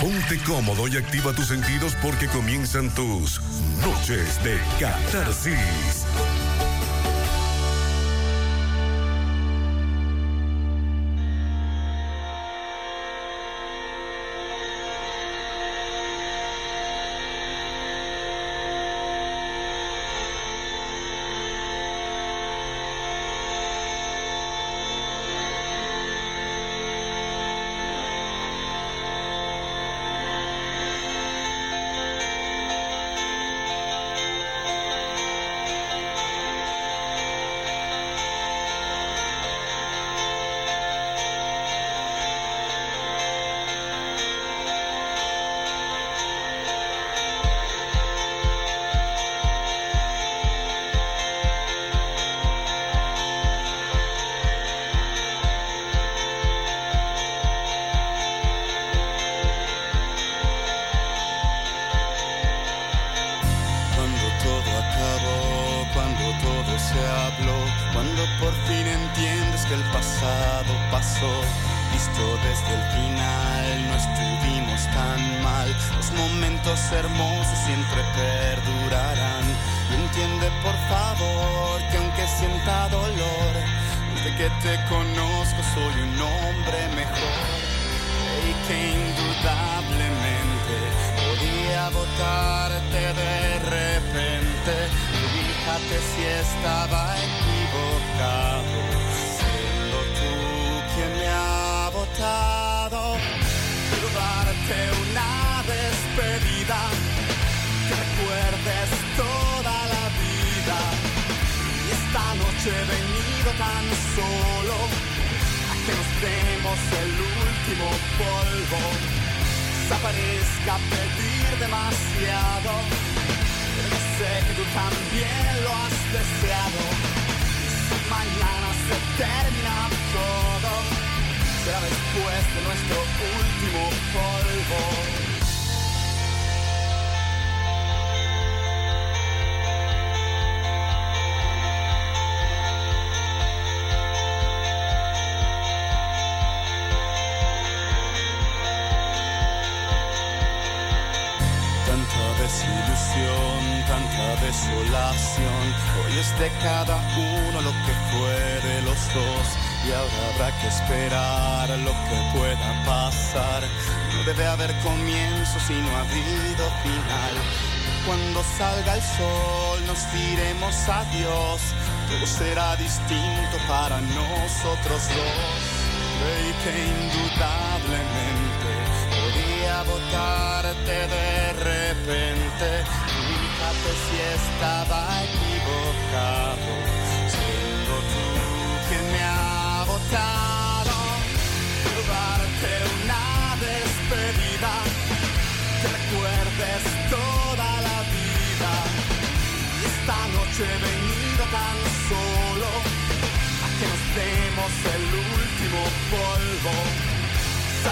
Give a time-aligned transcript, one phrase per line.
[0.00, 3.40] Ponte cómodo y activa tus sentidos porque comienzan tus
[3.82, 6.06] noches de catarsis.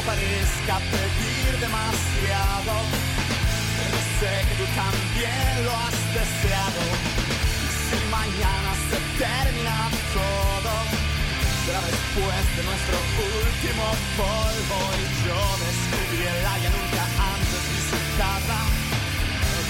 [0.09, 2.75] parezca pedir demasiado,
[3.77, 6.83] pero sé que tú también lo has deseado.
[7.61, 9.77] Y si mañana se termina
[10.17, 10.73] todo,
[11.65, 12.97] será después de nuestro
[13.37, 13.87] último
[14.17, 17.05] polvo y yo descubrí el área nunca
[17.37, 18.59] antes visitada,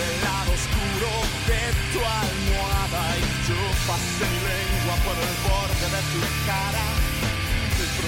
[0.07, 1.11] el lado oscuro
[1.51, 3.61] de tu almohada y yo
[3.91, 7.08] pasé mi lengua por el borde de tu cara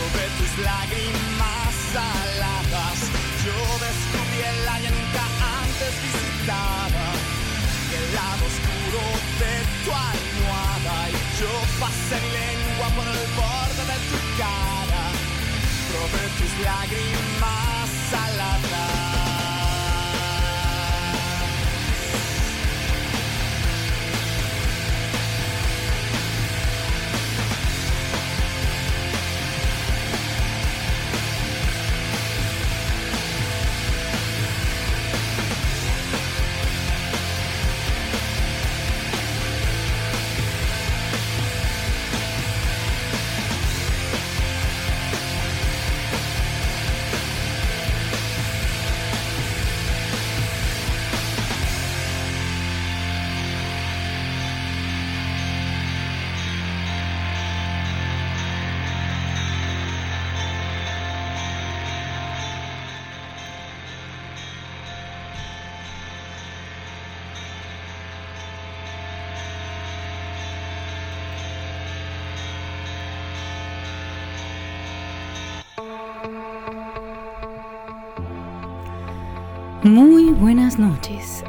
[0.01, 2.99] sobre tus lágrimas saladas.
[3.45, 5.25] Yo descubrí el llanca
[5.61, 7.07] antes visitada,
[7.99, 9.03] el lado oscuro
[9.43, 10.97] de tu almohada.
[11.11, 11.53] Y yo
[11.83, 15.05] pasé mi lengua por el borde de tu cara,
[15.91, 19.10] sobre tus lágrimas saladas.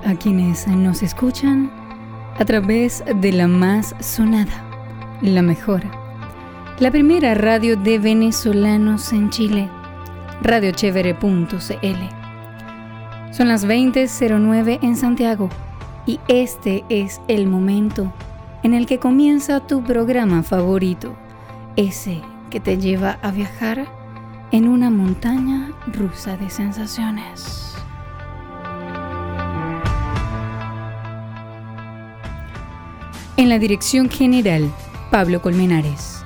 [0.04, 1.72] A quienes nos escuchan
[2.40, 4.64] a través de la más sonada,
[5.22, 5.84] la mejor,
[6.80, 9.70] la primera radio de venezolanos en Chile,
[10.42, 11.56] radiochevere.cl.
[13.32, 15.50] Son las 20.09 en Santiago
[16.08, 18.12] y este es el momento
[18.64, 21.14] en el que comienza tu programa favorito,
[21.76, 23.86] ese que te lleva a viajar
[24.52, 27.71] en una montaña rusa de sensaciones.
[33.38, 34.70] En la dirección general,
[35.10, 36.24] Pablo Colmenares.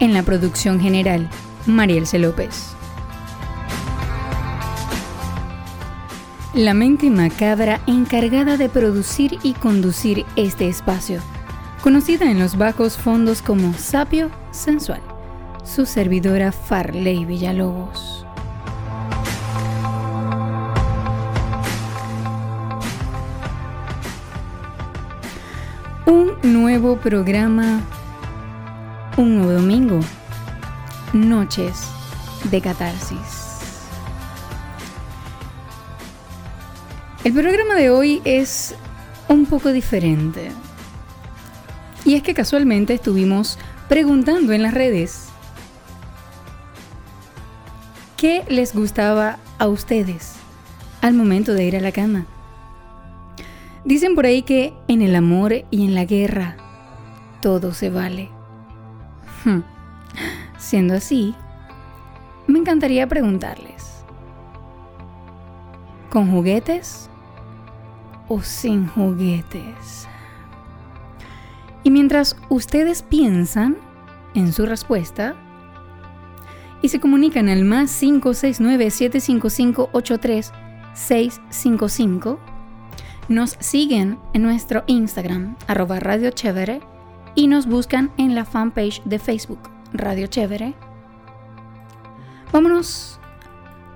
[0.00, 1.28] En la producción general,
[1.66, 2.74] Marielce López.
[6.54, 11.20] La mente macabra encargada de producir y conducir este espacio,
[11.82, 15.02] conocida en los bajos fondos como Sapio Sensual,
[15.64, 18.21] su servidora Farley Villalobos.
[26.72, 27.82] Nuevo programa,
[29.18, 30.00] un nuevo domingo,
[31.12, 31.86] noches
[32.50, 33.58] de catarsis.
[37.24, 38.74] El programa de hoy es
[39.28, 40.50] un poco diferente.
[42.06, 43.58] Y es que casualmente estuvimos
[43.90, 45.28] preguntando en las redes
[48.16, 50.36] qué les gustaba a ustedes
[51.02, 52.24] al momento de ir a la cama.
[53.84, 56.56] Dicen por ahí que en el amor y en la guerra
[57.42, 58.30] todo se vale.
[59.44, 59.60] Hmm.
[60.56, 61.34] Siendo así,
[62.46, 64.02] me encantaría preguntarles,
[66.10, 67.10] ¿con juguetes
[68.28, 70.08] o sin juguetes?
[71.82, 73.76] Y mientras ustedes piensan
[74.34, 75.34] en su respuesta
[76.80, 82.38] y se comunican al más 569 755 83655
[83.28, 86.00] nos siguen en nuestro Instagram, arroba
[87.34, 89.60] y nos buscan en la fanpage de Facebook,
[89.92, 90.74] Radio Chévere.
[92.52, 93.18] Vámonos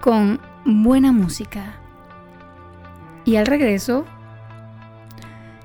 [0.01, 1.75] con buena música.
[3.25, 4.05] Y al regreso,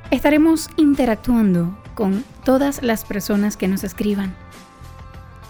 [0.10, 4.36] estaremos interactuando con todas las personas que nos escriban.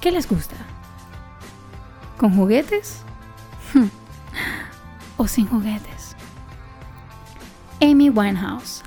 [0.01, 0.56] ¿Qué les gusta?
[2.18, 3.03] ¿Con juguetes?
[5.18, 6.15] ¿O sin juguetes?
[7.81, 8.83] Amy Winehouse.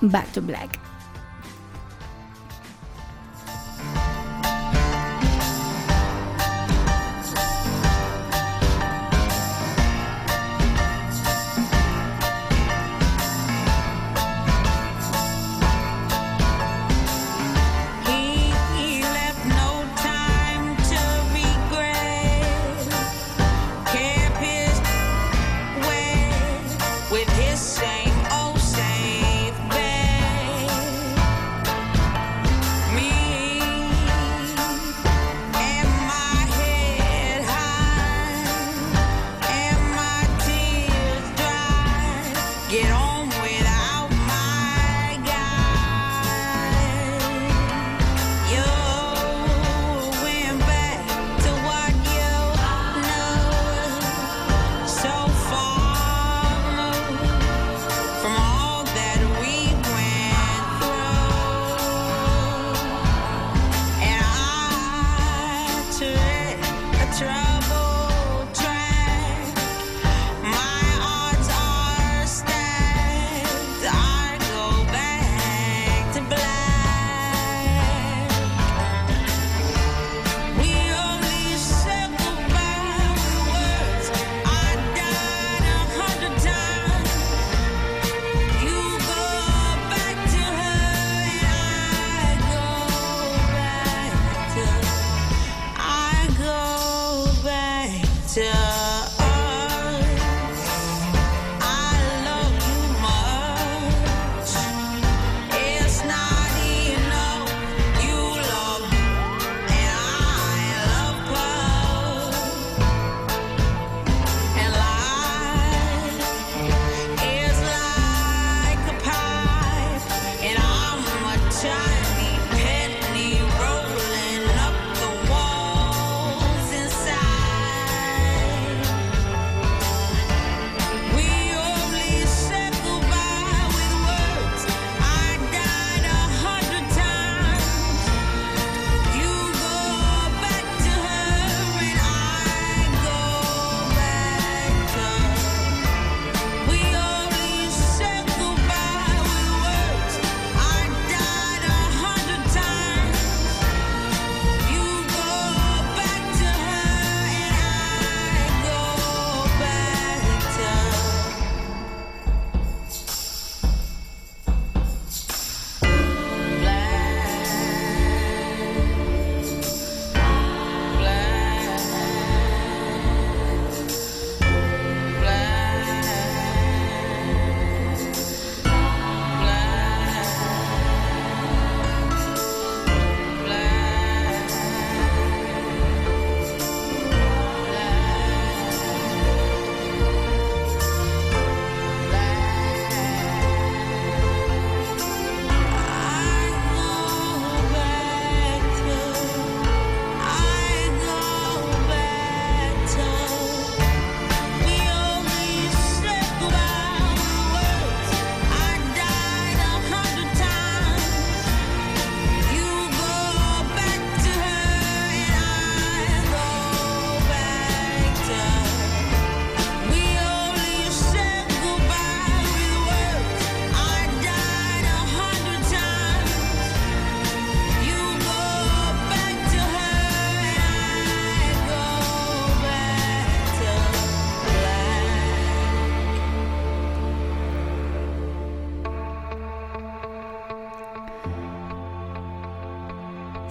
[0.00, 0.85] Back to Black.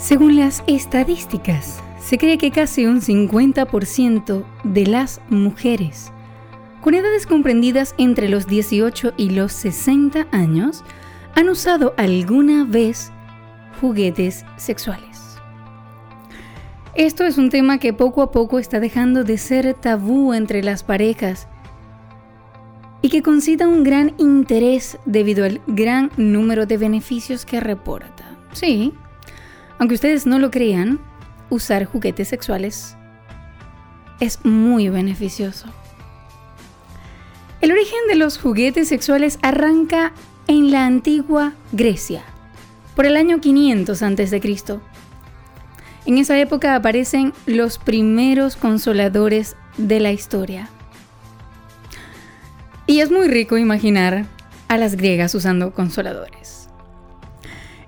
[0.06, 6.12] Según las estadísticas, se cree que casi un 50% de las mujeres
[6.82, 10.84] con edades comprendidas entre los 18 y los 60 años
[11.34, 13.12] han usado alguna vez
[13.82, 15.40] juguetes sexuales.
[16.94, 20.84] Esto es un tema que poco a poco está dejando de ser tabú entre las
[20.84, 21.48] parejas
[23.02, 28.38] y que concita un gran interés debido al gran número de beneficios que reporta.
[28.54, 28.94] Sí,
[29.80, 31.00] aunque ustedes no lo crean,
[31.50, 32.96] usar juguetes sexuales
[34.20, 35.68] es muy beneficioso.
[37.62, 40.14] El origen de los juguetes sexuales arranca
[40.48, 42.24] en la antigua Grecia,
[42.96, 44.42] por el año 500 a.C.
[46.06, 50.70] En esa época aparecen los primeros consoladores de la historia.
[52.86, 54.26] Y es muy rico imaginar
[54.68, 56.65] a las griegas usando consoladores.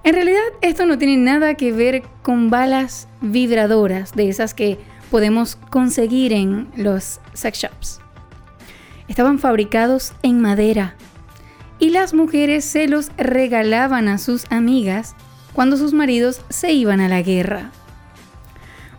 [0.07, 4.79] En realidad esto no tiene nada que ver con balas vibradoras de esas que
[5.11, 7.99] podemos conseguir en los sex shops.
[9.09, 10.95] Estaban fabricados en madera
[11.77, 15.13] y las mujeres se los regalaban a sus amigas
[15.51, 17.71] cuando sus maridos se iban a la guerra.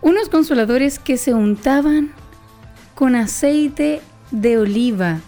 [0.02, 2.12] Unos consoladores que se untaban
[2.94, 5.20] con aceite de oliva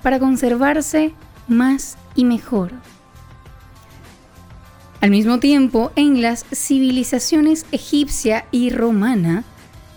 [0.00, 1.12] para conservarse
[1.48, 2.70] más y mejor.
[5.00, 9.44] Al mismo tiempo, en las civilizaciones egipcia y romana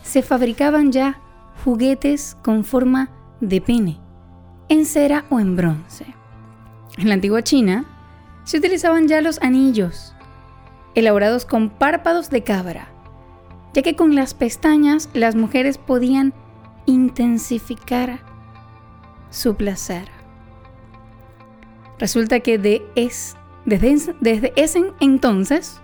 [0.04, 1.20] se fabricaban ya
[1.64, 4.00] juguetes con forma de pene,
[4.70, 6.06] en cera o en bronce.
[6.98, 7.86] En la antigua China
[8.44, 10.14] se utilizaban ya los anillos,
[10.94, 12.90] elaborados con párpados de cabra,
[13.74, 16.34] ya que con las pestañas las mujeres podían
[16.86, 18.20] intensificar
[19.32, 20.10] su placer.
[21.98, 25.82] Resulta que de, es, desde, ese entonces,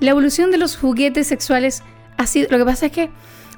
[0.00, 1.82] la evolución de los juguetes sexuales
[2.16, 2.48] ha sido...
[2.50, 3.10] Lo que pasa es que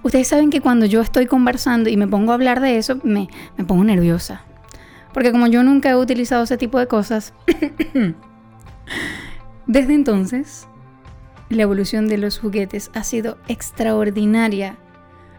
[0.02, 3.28] ustedes saben que cuando yo estoy conversando y me pongo a hablar de eso, me,
[3.66, 4.42] pongo nerviosa.
[5.12, 7.34] Porque como yo nunca he utilizado ese tipo de cosas,
[9.66, 10.66] desde entonces,
[11.48, 14.76] la evolución de los juguetes ha sido extraordinaria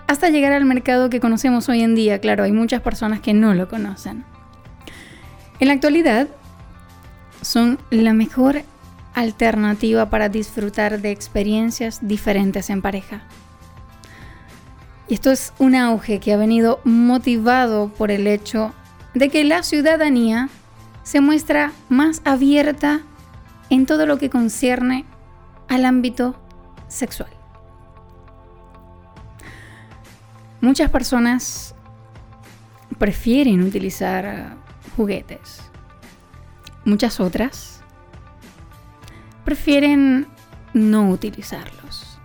[0.08, 2.20] hasta llegar al mercado que conocemos hoy en día.
[2.20, 4.26] Claro, hay muchas personas que no lo conocen.
[5.60, 6.28] En la actualidad,
[7.42, 8.64] son la mejor
[9.14, 13.22] alternativa para disfrutar de experiencias diferentes en pareja.
[15.08, 18.74] Y esto es un auge que ha venido motivado por el hecho
[19.14, 20.50] de que la ciudadanía
[21.04, 23.02] se muestra más abierta
[23.70, 25.06] en todo lo que concierne
[25.68, 26.36] al ámbito
[26.88, 27.30] sexual.
[30.62, 31.74] Muchas personas
[33.00, 34.58] prefieren utilizar
[34.96, 35.69] juguetes
[36.86, 37.82] Muchas otras
[39.44, 40.28] prefieren
[40.74, 42.18] no utilizarlos.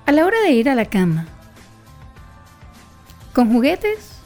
[0.07, 1.27] A la hora de ir a la cama,
[3.33, 4.21] ¿con juguetes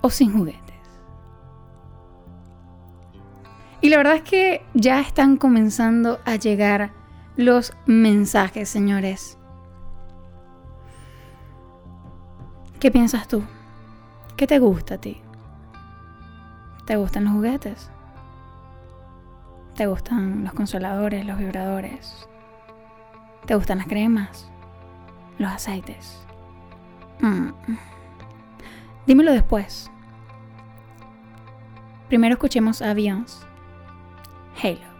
[0.00, 0.65] o sin juguetes?
[3.86, 6.90] Y la verdad es que ya están comenzando a llegar
[7.36, 9.38] los mensajes, señores.
[12.80, 13.44] ¿Qué piensas tú?
[14.36, 15.20] ¿Qué te gusta a ti?
[16.84, 17.88] ¿Te gustan los juguetes?
[19.76, 22.28] ¿Te gustan los consoladores, los vibradores?
[23.46, 24.50] ¿Te gustan las cremas?
[25.38, 26.26] ¿Los aceites?
[27.20, 27.50] Mm.
[29.06, 29.88] Dímelo después.
[32.08, 33.46] Primero escuchemos a.
[34.56, 34.95] Halo.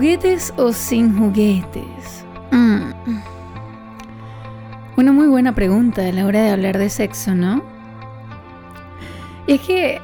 [0.00, 2.24] Juguetes o sin juguetes?
[2.52, 2.90] Mm.
[4.96, 7.62] Una muy buena pregunta a la hora de hablar de sexo, ¿no?
[9.46, 10.00] Y es que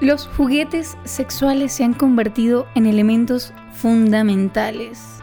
[0.00, 5.22] los juguetes sexuales se han convertido en elementos fundamentales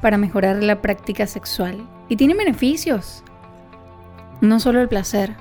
[0.00, 3.22] para mejorar la práctica sexual y tienen beneficios,
[4.40, 5.36] no solo el placer.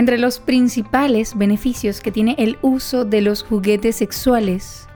[0.00, 4.88] Entre los principales beneficios que tiene el uso de los juguetes sexuales,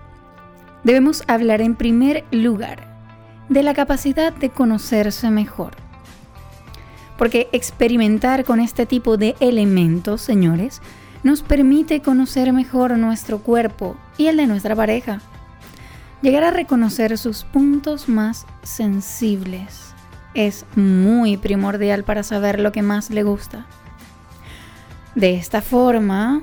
[0.82, 2.88] debemos hablar en primer lugar
[3.50, 5.76] de la capacidad de conocerse mejor.
[7.18, 10.80] Porque experimentar con este tipo de elementos, señores,
[11.22, 15.20] nos permite conocer mejor nuestro cuerpo y el de nuestra pareja.
[16.22, 19.94] Llegar a reconocer sus puntos más sensibles
[20.32, 23.66] es muy primordial para saber lo que más le gusta.
[25.14, 26.42] De esta forma,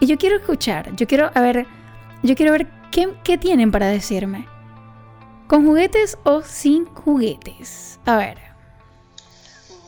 [0.00, 1.66] Y yo quiero escuchar, yo quiero a ver,
[2.22, 4.46] yo quiero ver qué, qué tienen para decirme.
[5.46, 8.00] ¿Con juguetes o sin juguetes?
[8.04, 8.38] A ver.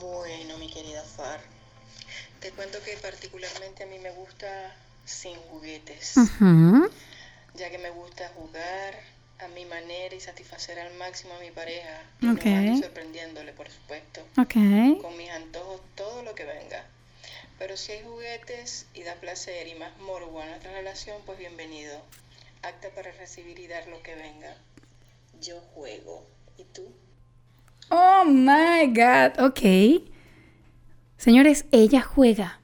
[0.00, 1.40] Bueno, mi querida Far,
[2.40, 4.46] te cuento que particularmente a mí me gusta
[5.04, 6.14] sin juguetes,
[7.54, 8.94] ya que me gusta jugar,
[9.58, 12.00] mi manera y satisfacer al máximo a mi pareja.
[12.20, 14.20] Y sorprendiéndole, por supuesto.
[14.36, 16.84] Con mis antojos, todo lo que venga.
[17.58, 22.00] Pero si hay juguetes y da placer y más morbo a nuestra relación, pues bienvenido.
[22.62, 24.54] Acta para recibir y dar lo que venga.
[25.40, 26.24] Yo juego.
[26.56, 26.84] ¿Y tú?
[27.90, 29.44] Oh my God.
[29.44, 30.04] Ok.
[31.16, 32.60] Señores, ella juega.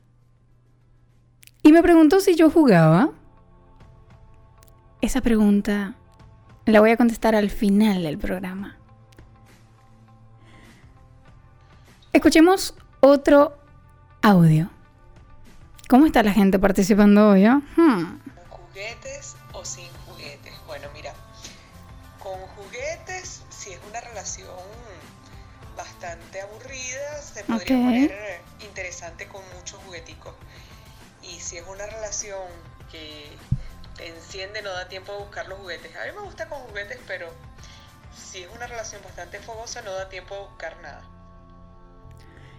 [1.65, 3.11] Y me preguntó si yo jugaba.
[5.01, 5.97] Esa pregunta
[6.67, 8.79] la voy a contestar al final del programa.
[12.13, 13.59] Escuchemos otro
[14.23, 14.71] audio.
[15.89, 17.45] ¿Cómo está la gente participando hoy?
[17.45, 17.61] Ah?
[17.77, 18.19] Hmm.
[18.49, 20.55] ¿Con juguetes o sin juguetes?
[20.67, 21.13] Bueno, mira,
[22.19, 24.49] con juguetes, si es una relación
[25.77, 30.35] bastante aburrida, se podría poner interesante con muchos jugueticos.
[31.23, 32.49] Y si es una relación
[32.91, 33.37] que
[33.99, 35.95] en enciende, no da tiempo de buscar los juguetes.
[35.97, 37.29] A mí me gusta con juguetes, pero
[38.15, 41.03] si es una relación bastante fogosa, no da tiempo de buscar nada.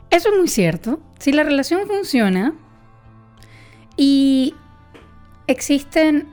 [0.09, 0.99] Eso es muy cierto.
[1.19, 2.53] Si la relación funciona
[3.97, 4.55] y
[5.47, 6.27] existen,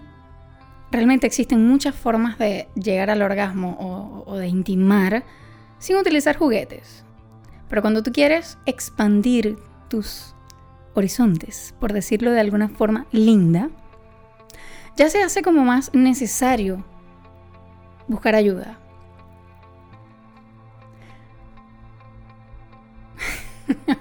[0.91, 5.25] realmente existen muchas formas de llegar al orgasmo o, de intimar
[5.79, 7.05] sin utilizar juguetes.
[7.69, 10.35] Pero cuando tú quieres expandir tus
[10.95, 13.71] horizontes, por decirlo de alguna forma linda,
[14.97, 16.85] ya se hace como más necesario
[18.09, 18.79] buscar ayuda.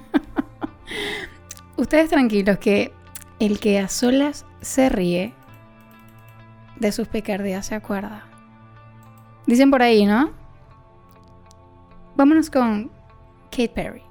[1.77, 2.93] Ustedes tranquilos que
[3.39, 5.33] el que a solas se ríe
[6.79, 8.25] de sus picardías se acuerda.
[9.47, 10.31] Dicen por ahí, ¿no?
[12.15, 12.91] Vámonos con
[13.49, 14.10] Kate Perry.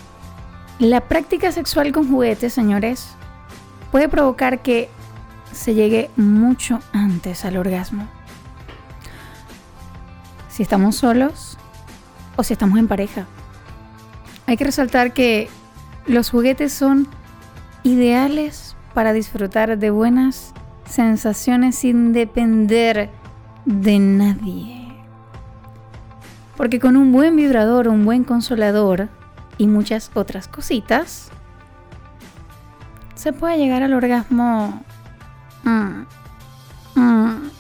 [0.78, 3.16] la práctica sexual con juguetes, señores,
[3.92, 4.90] puede provocar que
[5.52, 8.08] se llegue mucho antes al orgasmo.
[10.50, 11.58] Si estamos solos
[12.36, 13.26] o si estamos en pareja.
[14.46, 15.50] Hay que resaltar que
[16.06, 17.08] los juguetes son
[17.82, 20.54] ideales para disfrutar de buenas
[20.90, 23.10] sensaciones sin depender
[23.66, 24.88] de nadie.
[26.58, 29.10] Porque con un buen vibrador, un buen consolador
[29.58, 31.30] y muchas otras cositas,
[33.16, 34.84] se puede llegar al orgasmo.
[35.64, 36.06] Mm,
[36.96, 37.52] mm.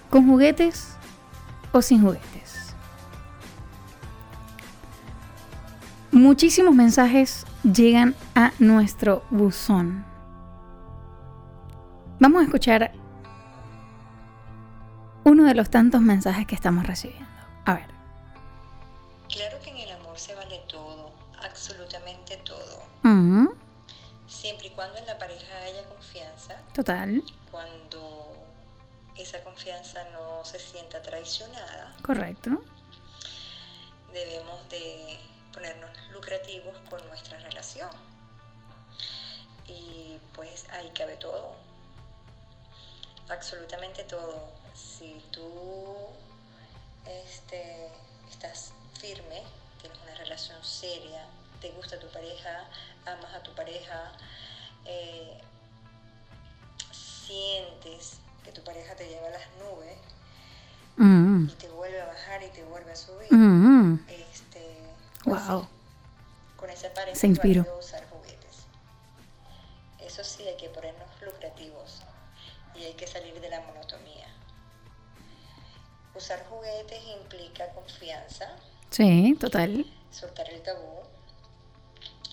[0.10, 0.96] ¿Con juguetes
[1.72, 2.37] o sin juguetes?
[6.18, 10.04] Muchísimos mensajes llegan a nuestro buzón.
[12.20, 12.92] Vamos a escuchar
[15.24, 17.30] uno de los tantos mensajes que estamos recibiendo.
[17.66, 17.86] A ver.
[19.30, 21.12] Claro que en el amor se vale todo,
[21.44, 22.82] absolutamente todo.
[24.28, 26.56] Siempre y cuando en la pareja haya confianza.
[26.74, 27.24] Total.
[27.52, 28.44] Cuando
[29.16, 31.96] esa confianza no se sienta traicionada.
[32.02, 32.64] Correcto.
[34.12, 34.57] Debemos
[40.98, 41.56] cabe todo.
[43.30, 45.48] Absolutamente todo si tú
[47.06, 47.90] este,
[48.30, 49.44] estás firme,
[49.82, 51.26] tienes una relación seria,
[51.62, 52.66] te gusta tu pareja,
[53.06, 54.12] amas a tu pareja,
[54.86, 55.40] eh,
[56.92, 59.98] sientes que tu pareja te lleva a las nubes
[60.98, 61.50] mm.
[61.50, 63.32] y te vuelve a bajar y te vuelve a subir.
[63.32, 64.06] Mm.
[64.08, 64.78] Este,
[65.26, 65.68] wow.
[66.56, 67.66] con esa pareja Se inspiró.
[70.08, 72.02] Eso sí, hay que ponernos lucrativos
[72.74, 74.28] y hay que salir de la monotomía.
[76.16, 78.56] Usar juguetes implica confianza.
[78.90, 79.86] Sí, total.
[80.10, 81.02] Soltar el tabú.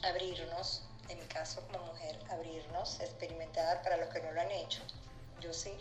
[0.05, 4.81] Abrirnos, en mi caso como mujer, abrirnos, experimentar para los que no lo han hecho.
[5.41, 5.77] Yo sí.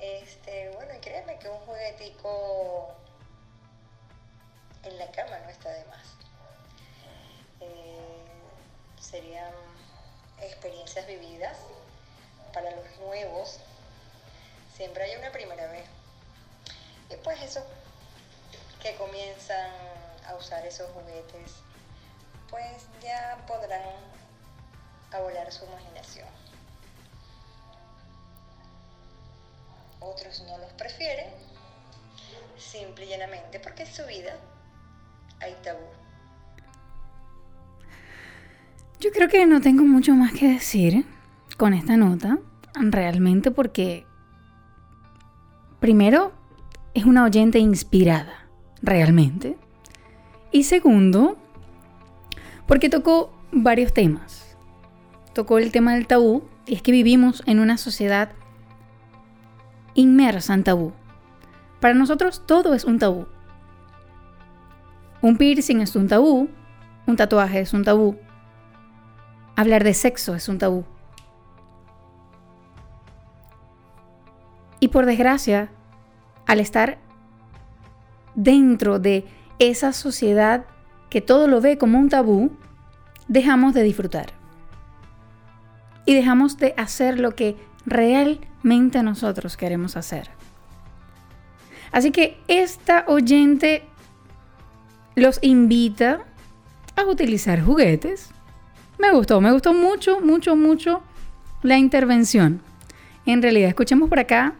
[0.00, 2.94] Este, bueno, y créeme que un juguetico
[4.84, 6.06] en la cama no está de más.
[7.62, 7.98] Eh,
[9.00, 9.52] serían
[10.42, 11.56] experiencias vividas
[12.52, 13.58] para los nuevos.
[14.76, 15.84] Siempre hay una primera vez.
[17.10, 17.64] Y pues eso,
[18.82, 19.70] que comienzan
[20.26, 21.52] a usar esos juguetes,
[22.50, 23.82] pues ya podrán
[25.10, 26.28] a su imaginación.
[30.00, 31.32] Otros no los prefieren,
[32.56, 34.36] simple y llanamente porque en su vida
[35.40, 35.88] hay tabú.
[39.00, 41.06] Yo creo que no tengo mucho más que decir
[41.56, 42.40] con esta nota,
[42.74, 44.04] realmente porque,
[45.78, 46.32] primero,
[46.94, 48.48] es una oyente inspirada,
[48.82, 49.56] realmente.
[50.50, 51.38] Y segundo,
[52.66, 54.56] porque tocó varios temas.
[55.32, 58.32] Tocó el tema del tabú, y es que vivimos en una sociedad
[59.94, 60.92] inmersa en tabú.
[61.78, 63.28] Para nosotros todo es un tabú.
[65.22, 66.48] Un piercing es un tabú,
[67.06, 68.18] un tatuaje es un tabú,
[69.58, 70.84] hablar de sexo es un tabú.
[74.78, 75.68] Y por desgracia,
[76.46, 76.98] al estar
[78.36, 79.26] dentro de
[79.58, 80.64] esa sociedad
[81.10, 82.52] que todo lo ve como un tabú,
[83.26, 84.26] dejamos de disfrutar.
[86.04, 90.30] Y dejamos de hacer lo que realmente nosotros queremos hacer.
[91.90, 93.82] Así que esta oyente
[95.16, 96.20] los invita
[96.94, 98.30] a utilizar juguetes.
[98.98, 101.02] Me gustó, me gustó mucho, mucho, mucho
[101.62, 102.62] la intervención.
[103.26, 104.56] En realidad, escuchemos por acá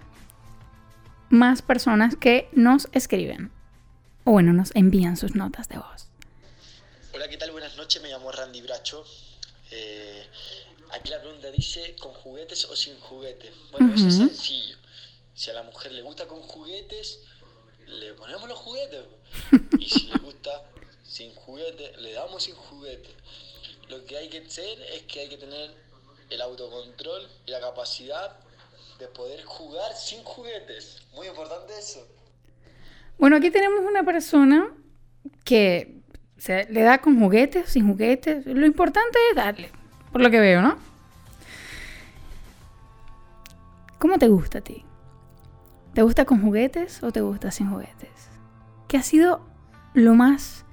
[1.28, 3.50] más personas que nos escriben.
[4.24, 6.06] O bueno, nos envían sus notas de voz.
[7.14, 7.50] Hola, ¿qué tal?
[7.50, 9.04] Buenas noches, me llamo Randy Bracho.
[9.72, 10.24] Eh,
[10.92, 13.50] aquí la pregunta dice, ¿con juguetes o sin juguetes?
[13.72, 14.76] Bueno, eso es sencillo.
[15.34, 17.20] Si a la mujer le gusta con juguetes,
[17.86, 19.04] le ponemos los juguetes.
[19.78, 20.50] Y si le gusta
[21.48, 23.08] juguete, le damos sin juguete.
[23.88, 25.70] Lo que hay que hacer es que hay que tener
[26.30, 28.36] el autocontrol y la capacidad
[28.98, 31.02] de poder jugar sin juguetes.
[31.14, 32.06] Muy importante eso.
[33.18, 34.74] Bueno, aquí tenemos una persona
[35.44, 36.02] que
[36.46, 38.46] le da con juguetes, sin juguetes.
[38.46, 39.70] Lo importante es darle,
[40.12, 40.78] por lo que veo, ¿no?
[43.98, 44.84] ¿Cómo te gusta a ti?
[45.94, 48.28] ¿Te gusta con juguetes o te gusta sin juguetes?
[48.86, 49.40] ¿Qué ha sido
[49.94, 50.64] lo más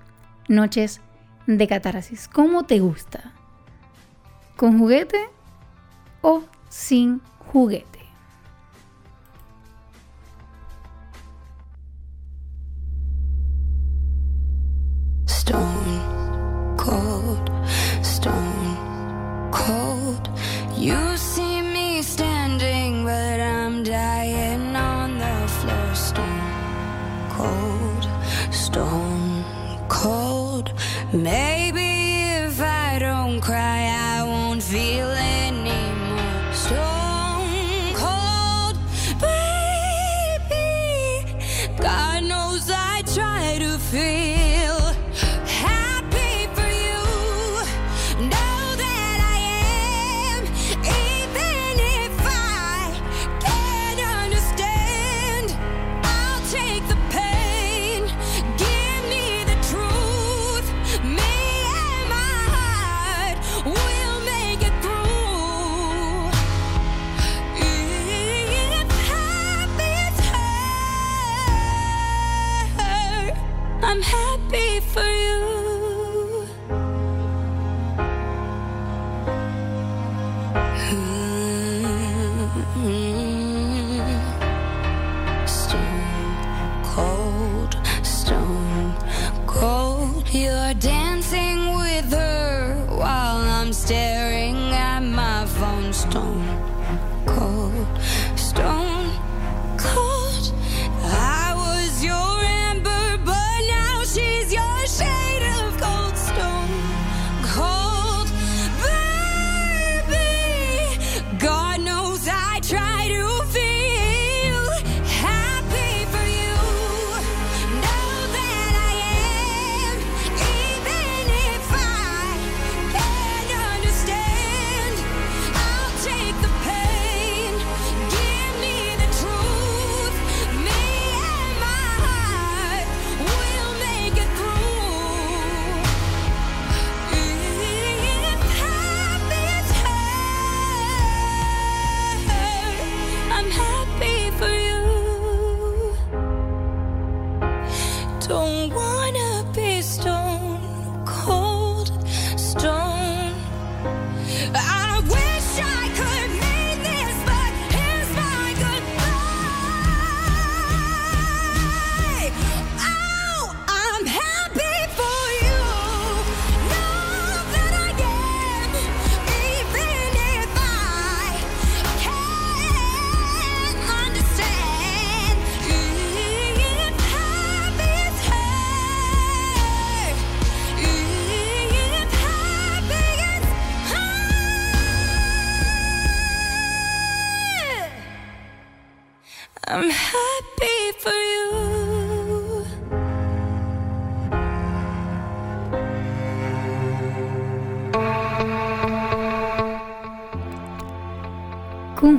[0.47, 1.01] Noches
[1.47, 2.27] de catarsis.
[2.27, 3.33] ¿Cómo te gusta?
[4.55, 5.19] ¿Con juguete
[6.21, 7.21] o sin
[7.51, 7.99] juguete?
[15.25, 15.92] Stone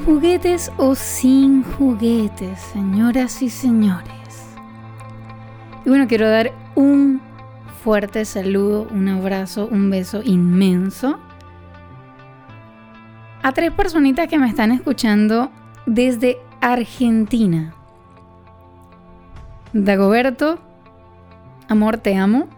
[0.04, 4.54] juguetes o sin juguetes, señoras y señores?
[5.84, 7.20] Y bueno, quiero dar un
[7.82, 11.18] fuerte saludo, un abrazo, un beso inmenso
[13.42, 15.50] a tres personitas que me están escuchando
[15.84, 17.74] desde Argentina.
[19.74, 20.58] Dagoberto,
[21.68, 22.48] amor, te amo.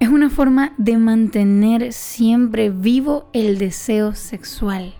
[0.00, 4.94] Es una forma de mantener siempre vivo el deseo sexual.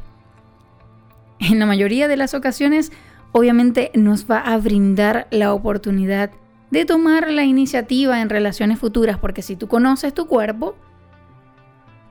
[1.41, 2.93] En la mayoría de las ocasiones,
[3.33, 6.31] obviamente nos va a brindar la oportunidad
[6.71, 10.77] de tomar la iniciativa en relaciones futuras, porque si tú conoces tu cuerpo,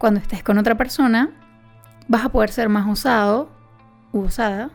[0.01, 1.29] cuando estés con otra persona,
[2.07, 3.51] vas a poder ser más osado
[4.11, 4.71] u osada,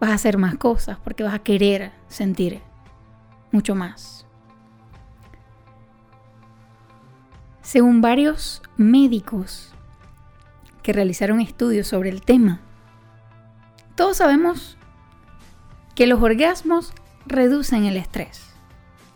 [0.00, 2.62] vas a hacer más cosas porque vas a querer sentir
[3.52, 4.26] mucho más.
[7.62, 9.72] Según varios médicos
[10.82, 12.60] que realizaron estudios sobre el tema,
[13.94, 14.76] todos sabemos
[15.94, 16.92] que los orgasmos
[17.24, 18.52] reducen el estrés.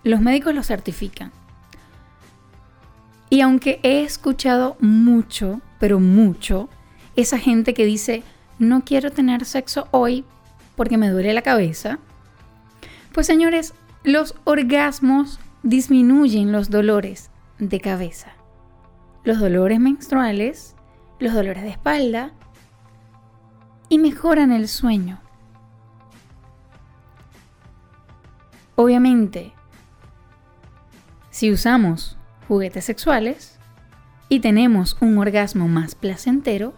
[0.05, 1.32] Los médicos lo certifican.
[3.31, 6.68] Y aunque he escuchado mucho, pero mucho,
[7.16, 8.22] esa gente que dice,
[8.59, 10.24] no quiero tener sexo hoy
[10.76, 11.99] porque me duele la cabeza,
[13.12, 13.74] pues señores,
[14.05, 18.33] los orgasmos disminuyen los dolores de cabeza,
[19.24, 20.76] los dolores menstruales,
[21.18, 22.33] los dolores de espalda
[23.89, 25.20] y mejoran el sueño.
[28.76, 29.53] Obviamente,
[31.31, 32.18] si usamos
[32.49, 33.59] juguetes sexuales
[34.30, 36.74] y tenemos un orgasmo más placentero,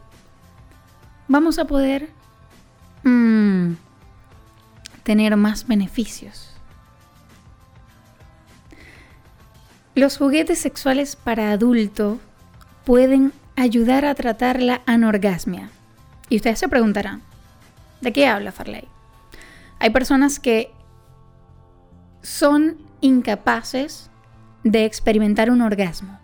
[1.28, 2.10] vamos a poder
[3.04, 3.74] mmm,
[5.04, 6.48] tener más beneficios.
[9.94, 12.18] Los juguetes sexuales para adulto
[12.84, 15.70] pueden ayudar a tratar la anorgasmia.
[16.28, 17.22] Y ustedes se preguntarán,
[18.00, 18.86] ¿de qué habla Farley?
[19.78, 20.72] Hay personas que
[22.22, 24.09] son incapaces
[24.64, 26.18] de experimentar un orgasmo.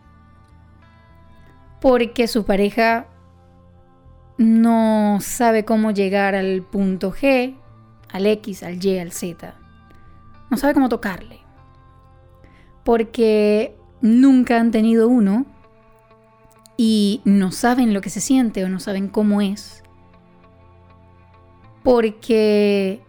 [1.80, 3.06] Porque su pareja
[4.38, 7.56] no sabe cómo llegar al punto G,
[8.10, 9.54] al X, al Y, al Z.
[10.50, 11.40] No sabe cómo tocarle.
[12.84, 15.46] Porque nunca han tenido uno
[16.76, 19.82] y no saben lo que se siente o no saben cómo es.
[21.82, 23.02] Porque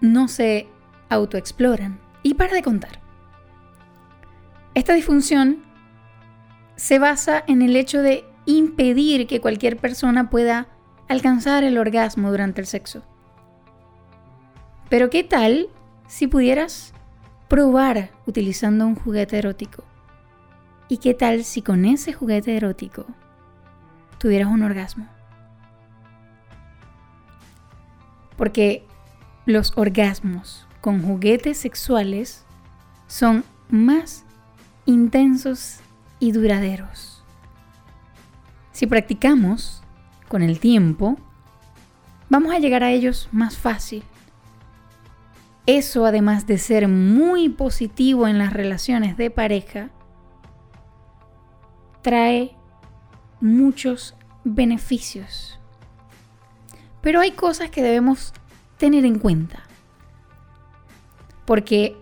[0.00, 0.68] no se
[1.08, 2.05] autoexploran.
[2.26, 2.98] Y para de contar.
[4.74, 5.62] Esta disfunción
[6.74, 10.66] se basa en el hecho de impedir que cualquier persona pueda
[11.06, 13.04] alcanzar el orgasmo durante el sexo.
[14.88, 15.68] Pero ¿qué tal
[16.08, 16.92] si pudieras
[17.46, 19.84] probar utilizando un juguete erótico?
[20.88, 23.06] ¿Y qué tal si con ese juguete erótico
[24.18, 25.06] tuvieras un orgasmo?
[28.36, 28.84] Porque
[29.44, 32.44] los orgasmos con juguetes sexuales
[33.06, 34.24] son más
[34.84, 35.80] intensos
[36.20, 37.22] y duraderos.
[38.72, 39.82] Si practicamos
[40.28, 41.16] con el tiempo,
[42.28, 44.02] vamos a llegar a ellos más fácil.
[45.66, 49.90] Eso, además de ser muy positivo en las relaciones de pareja,
[52.02, 52.56] trae
[53.40, 54.14] muchos
[54.44, 55.58] beneficios.
[57.00, 58.32] Pero hay cosas que debemos
[58.78, 59.65] tener en cuenta
[61.46, 61.96] porque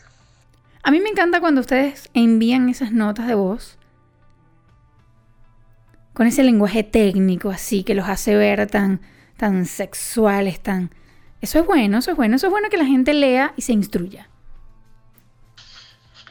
[0.83, 3.79] A mí me encanta cuando ustedes envían esas notas de voz
[6.15, 9.01] con ese lenguaje técnico así que los hace ver tan,
[9.37, 10.91] tan sexuales, tan...
[11.41, 13.73] Eso es bueno, eso es bueno, eso es bueno que la gente lea y se
[13.73, 14.29] instruya.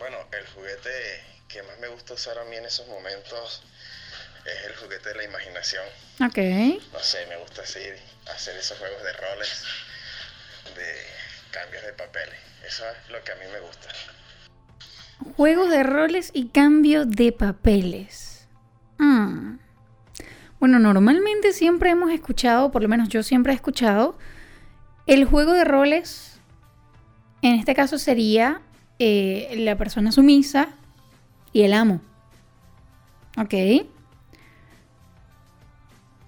[0.09, 0.89] Bueno, el juguete
[1.49, 3.61] que más me gusta usar a mí en esos momentos
[4.45, 5.83] es el juguete de la imaginación.
[6.25, 6.37] Ok.
[6.93, 7.81] No sé, me gusta así,
[8.33, 9.63] hacer esos juegos de roles,
[10.77, 12.39] de cambios de papeles.
[12.65, 13.89] Eso es lo que a mí me gusta.
[15.35, 18.47] Juegos de roles y cambio de papeles.
[18.99, 19.57] Mm.
[20.61, 24.17] Bueno, normalmente siempre hemos escuchado, por lo menos yo siempre he escuchado,
[25.05, 26.39] el juego de roles,
[27.41, 28.61] en este caso sería
[28.99, 30.69] eh, la persona sumisa
[31.53, 32.01] y el amo.
[33.37, 33.53] Ok.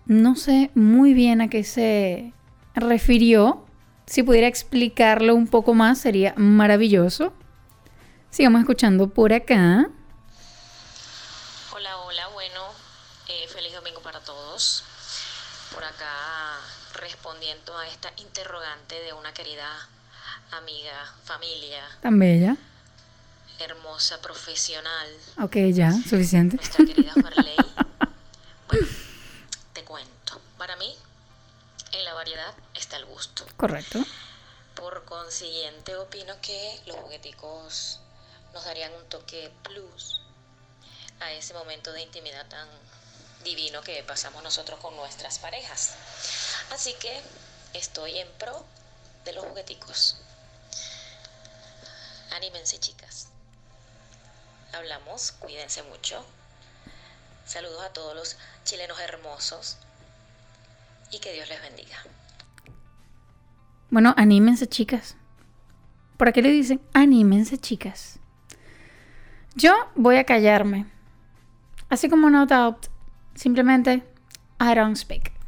[0.06, 2.34] No sé muy bien a qué se
[2.74, 3.66] refirió.
[4.06, 7.34] Si pudiera explicarlo un poco más sería maravilloso.
[8.32, 9.90] Sigamos escuchando por acá.
[11.74, 12.62] Hola, hola, bueno,
[13.28, 14.84] eh, feliz domingo para todos.
[15.74, 16.58] Por acá
[17.00, 19.90] respondiendo a esta interrogante de una querida
[20.52, 21.84] amiga, familia.
[22.02, 22.58] Tan bella.
[23.60, 25.10] Hermosa, profesional.
[25.42, 26.58] Ok, ya, suficiente.
[26.58, 27.56] Nuestra querida Marley.
[28.68, 28.88] Bueno,
[29.74, 30.40] te cuento.
[30.60, 30.96] Para mí,
[31.92, 33.44] en la variedad está el gusto.
[33.58, 34.06] Correcto.
[34.76, 38.00] Por consiguiente, opino que los jugueticos
[38.54, 40.22] nos darían un toque plus
[41.20, 42.68] a ese momento de intimidad tan
[43.44, 45.96] divino que pasamos nosotros con nuestras parejas.
[46.72, 47.22] Así que
[47.74, 48.66] estoy en pro
[49.26, 50.18] de los jugueticos.
[52.36, 53.30] Anímense, chicas.
[54.74, 56.24] Hablamos, cuídense mucho.
[57.46, 59.78] Saludos a todos los chilenos hermosos
[61.12, 61.98] y que Dios les bendiga.
[63.90, 65.16] Bueno, anímense, chicas.
[66.18, 68.20] ¿Por qué le dicen anímense, chicas?
[69.56, 70.86] Yo voy a callarme.
[71.90, 72.86] Así como no doubt,
[73.34, 74.04] simplemente
[74.62, 75.39] I don't speak.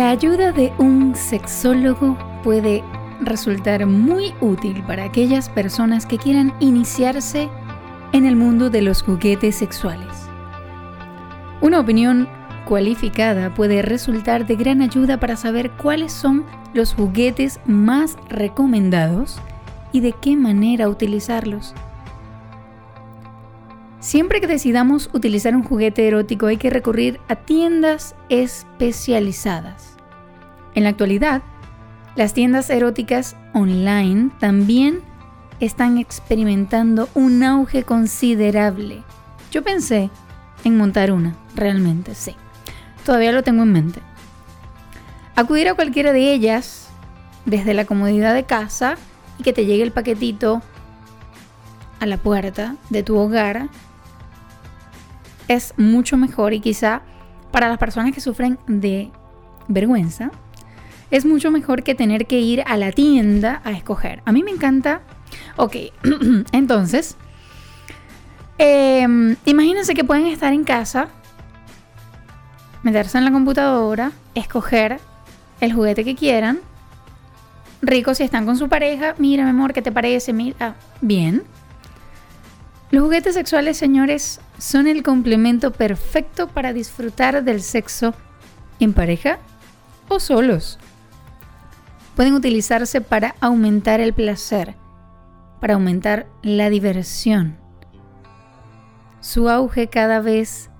[0.00, 2.82] La ayuda de un sexólogo puede
[3.20, 7.50] resultar muy útil para aquellas personas que quieran iniciarse
[8.14, 10.08] en el mundo de los juguetes sexuales.
[11.60, 12.30] Una opinión
[12.64, 19.38] cualificada puede resultar de gran ayuda para saber cuáles son los juguetes más recomendados
[19.92, 21.74] y de qué manera utilizarlos.
[24.00, 29.96] Siempre que decidamos utilizar un juguete erótico hay que recurrir a tiendas especializadas.
[30.74, 31.42] En la actualidad,
[32.16, 35.00] las tiendas eróticas online también
[35.60, 39.02] están experimentando un auge considerable.
[39.50, 40.08] Yo pensé
[40.64, 42.34] en montar una, realmente, sí.
[43.04, 44.00] Todavía lo tengo en mente.
[45.36, 46.88] Acudir a cualquiera de ellas
[47.44, 48.96] desde la comodidad de casa
[49.38, 50.62] y que te llegue el paquetito
[51.98, 53.68] a la puerta de tu hogar
[55.50, 57.02] es mucho mejor y quizá
[57.50, 59.10] para las personas que sufren de
[59.66, 60.30] vergüenza,
[61.10, 64.22] es mucho mejor que tener que ir a la tienda a escoger.
[64.24, 65.00] A mí me encanta.
[65.56, 65.76] Ok,
[66.52, 67.16] entonces,
[68.58, 71.08] em, imagínense que pueden estar en casa,
[72.84, 75.00] meterse en la computadora, escoger
[75.60, 76.60] el juguete que quieran.
[77.82, 79.16] Rico si están con su pareja.
[79.18, 80.32] Mira, mi amor, ¿qué te parece?
[80.32, 81.42] Mira, bien.
[82.92, 88.14] Los juguetes sexuales, señores, son el complemento perfecto para disfrutar del sexo
[88.78, 89.38] en pareja
[90.08, 90.78] o solos.
[92.14, 94.74] Pueden utilizarse para aumentar el placer,
[95.60, 97.56] para aumentar la diversión.
[99.20, 100.70] Su auge cada vez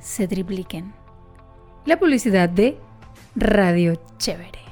[0.00, 0.92] se tripliquen.
[1.86, 2.78] La publicidad de
[3.36, 4.63] Radio Chévere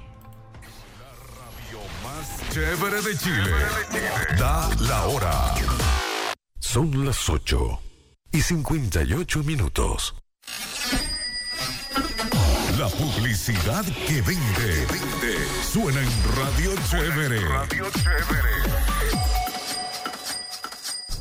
[2.52, 3.50] chévere de Chile.
[4.38, 5.54] Da la hora.
[6.60, 7.80] Son las 8
[8.30, 10.14] y 58 minutos.
[12.78, 14.86] La publicidad que vende.
[15.72, 17.40] Suena en Radio Chévere.
[17.48, 18.91] Radio Chévere.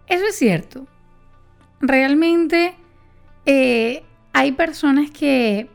[0.08, 0.86] Eso es cierto.
[1.80, 2.76] Realmente
[3.44, 4.02] eh,
[4.32, 5.68] hay personas que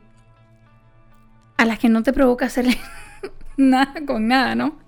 [1.62, 2.76] a las que no te provoca hacerle
[3.58, 4.80] nada con nada, ¿no?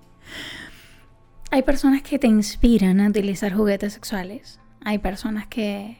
[1.51, 4.59] Hay personas que te inspiran a utilizar juguetes sexuales.
[4.83, 5.99] Hay personas que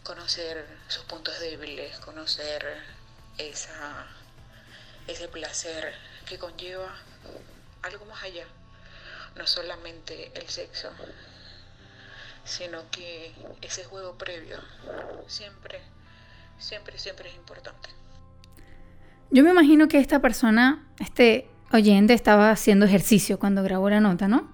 [0.03, 2.83] Conocer sus puntos débiles, conocer
[3.37, 4.07] esa,
[5.07, 6.95] ese placer que conlleva
[7.83, 8.45] algo más allá.
[9.35, 10.91] No solamente el sexo,
[12.43, 14.59] sino que ese juego previo
[15.27, 15.81] siempre,
[16.57, 17.98] siempre, siempre es importante.
[19.31, 24.27] Yo me imagino que esta persona, este oyente, estaba haciendo ejercicio cuando grabó la nota,
[24.27, 24.47] ¿no?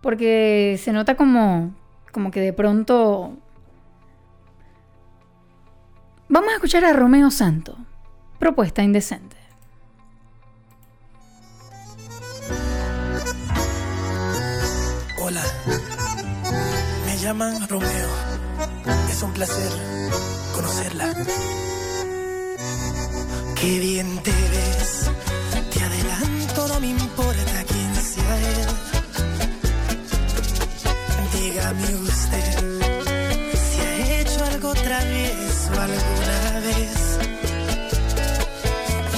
[0.00, 1.74] Porque se nota como,
[2.10, 3.36] como que de pronto...
[6.28, 7.76] Vamos a escuchar a Romeo Santo.
[8.38, 9.36] Propuesta indecente.
[15.20, 15.42] Hola,
[17.06, 18.08] me llaman Romeo.
[19.10, 19.70] Es un placer
[20.54, 21.12] conocerla.
[23.62, 25.08] Qué bien te ves,
[25.72, 28.68] te adelanto, no me importa quién sea él.
[31.32, 33.04] Dígame usted
[33.54, 36.98] si ha hecho algo travieso alguna vez.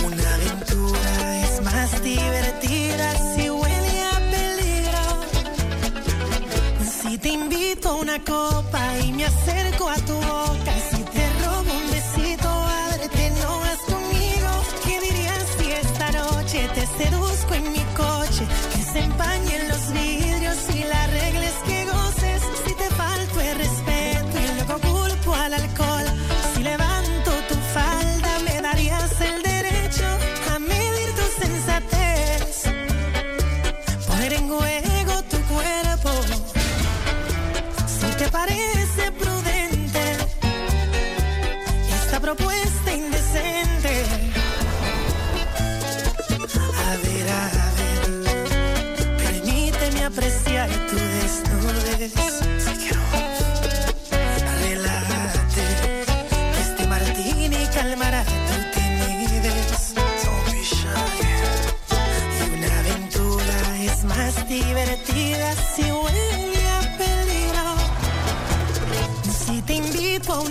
[0.04, 5.04] Una aventura es más divertida si huele a peligro.
[7.00, 10.74] Si te invito a una copa y me acerco a tu boca,
[16.74, 18.44] te seduzco en mi coche?
[18.74, 21.73] Que se empañen los vidrios y las reglas que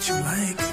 [0.00, 0.69] what you like.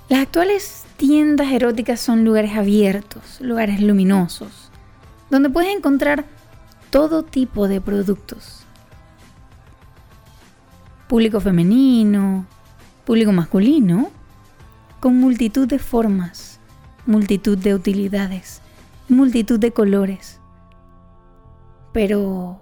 [0.09, 4.71] Las actuales tiendas eróticas son lugares abiertos, lugares luminosos,
[5.31, 6.25] donde puedes encontrar
[6.91, 8.61] todo tipo de productos.
[11.09, 12.47] Público femenino,
[13.05, 14.11] público masculino,
[15.01, 16.54] con multitud de formas,
[17.07, 18.61] multitud de utilidades,
[19.09, 20.41] multitud de colores.
[21.93, 22.61] Pero,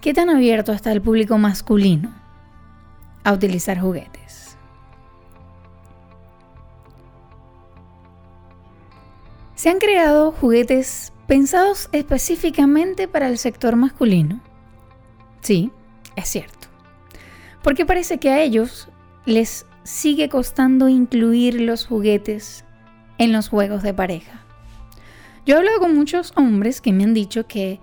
[0.00, 2.12] ¿qué tan abierto está el público masculino
[3.24, 4.56] a utilizar juguetes?
[9.54, 14.40] Se han creado juguetes pensados específicamente para el sector masculino.
[15.40, 15.72] Sí,
[16.16, 16.68] es cierto.
[17.62, 18.88] Porque parece que a ellos
[19.24, 22.66] les sigue costando incluir los juguetes
[23.16, 24.44] en los juegos de pareja.
[25.46, 27.80] Yo he hablado con muchos hombres que me han dicho que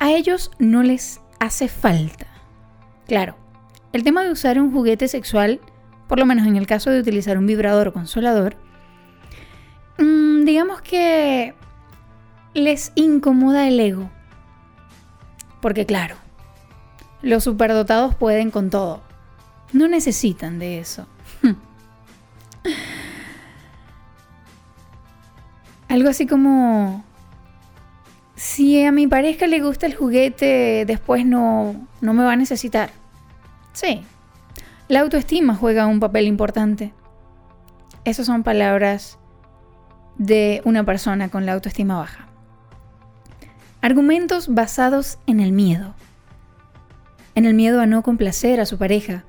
[0.00, 2.26] a ellos no les hace falta.
[3.06, 3.36] Claro,
[3.92, 5.60] el tema de usar un juguete sexual,
[6.08, 8.56] por lo menos en el caso de utilizar un vibrador o consolador,
[9.98, 11.54] mmm, digamos que
[12.54, 14.10] les incomoda el ego.
[15.60, 16.16] Porque claro,
[17.22, 19.00] los superdotados pueden con todo.
[19.72, 21.06] No necesitan de eso.
[25.88, 27.04] Algo así como,
[28.34, 32.90] si a mi pareja le gusta el juguete, después no, no me va a necesitar.
[33.72, 34.02] Sí,
[34.88, 36.92] la autoestima juega un papel importante.
[38.04, 39.18] Esas son palabras
[40.18, 42.26] de una persona con la autoestima baja.
[43.80, 45.94] Argumentos basados en el miedo.
[47.34, 49.24] En el miedo a no complacer a su pareja.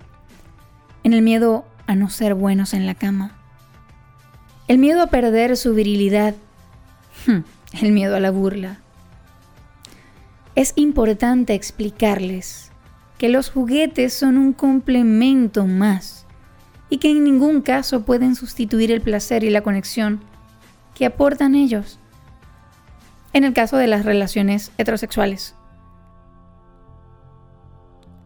[1.03, 3.31] En el miedo a no ser buenos en la cama.
[4.67, 6.35] El miedo a perder su virilidad.
[7.25, 7.39] Hmm,
[7.81, 8.79] El miedo a la burla.
[10.55, 12.71] Es importante explicarles
[13.17, 16.25] que los juguetes son un complemento más
[16.89, 20.21] y que en ningún caso pueden sustituir el placer y la conexión
[20.95, 21.99] que aportan ellos.
[23.33, 25.53] En el caso de las relaciones heterosexuales.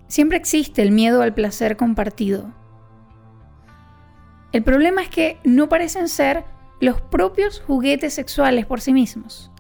[0.08, 2.52] Siempre existe el miedo al placer compartido.
[4.52, 6.44] El problema es que no parecen ser
[6.80, 9.52] los propios juguetes sexuales por sí mismos,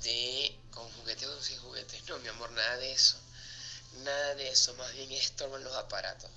[0.02, 3.18] de con juguetes o sin juguetes, no mi amor, nada de eso.
[4.06, 6.32] Nada de eso, más bien estorban los aparatos.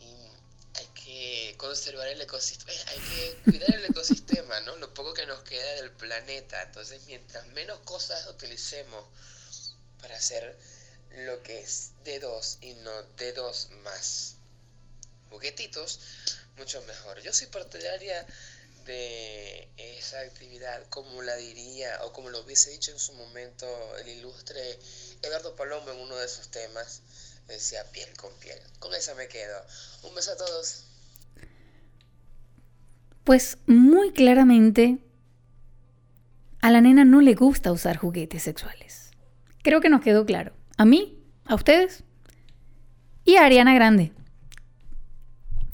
[0.00, 4.76] Y hay que conservar el ecosistema, eh, hay que cuidar el ecosistema, ¿no?
[4.76, 6.62] Lo poco que nos queda del planeta.
[6.62, 9.04] Entonces, mientras menos cosas utilicemos
[10.00, 10.58] para hacer
[11.10, 14.36] lo que es de dos y no de dos más
[15.28, 16.00] juguetitos,
[16.56, 17.20] mucho mejor.
[17.20, 18.26] Yo soy partidaria
[18.86, 23.66] de esa actividad, como la diría o como lo hubiese dicho en su momento
[23.98, 24.78] el ilustre
[25.22, 27.02] Eduardo Palomo en uno de sus temas,
[27.48, 28.58] decía piel con piel.
[28.78, 29.60] Con esa me quedo.
[30.04, 30.84] Un beso a todos.
[33.24, 34.98] Pues muy claramente
[36.60, 39.10] a la nena no le gusta usar juguetes sexuales.
[39.62, 40.52] Creo que nos quedó claro.
[40.76, 42.04] A mí, a ustedes
[43.24, 44.12] y a Ariana Grande.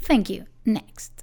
[0.07, 0.47] Thank you.
[0.65, 1.22] Next.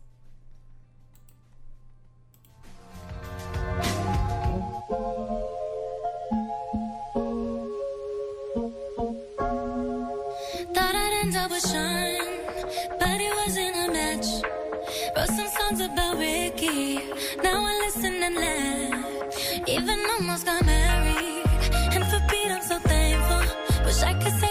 [24.01, 24.48] I could say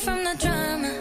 [0.00, 0.91] from the drama.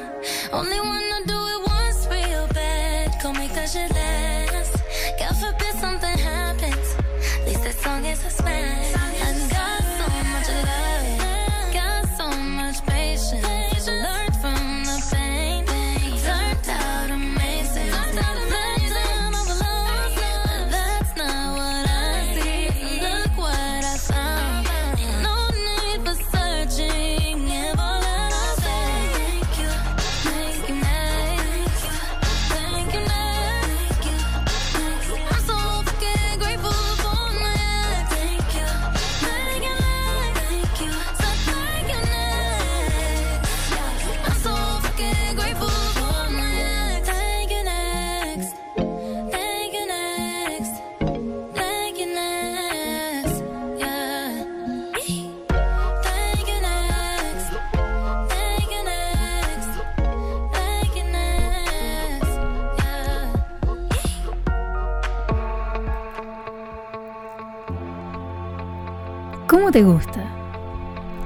[69.71, 70.25] ¿Cómo te gusta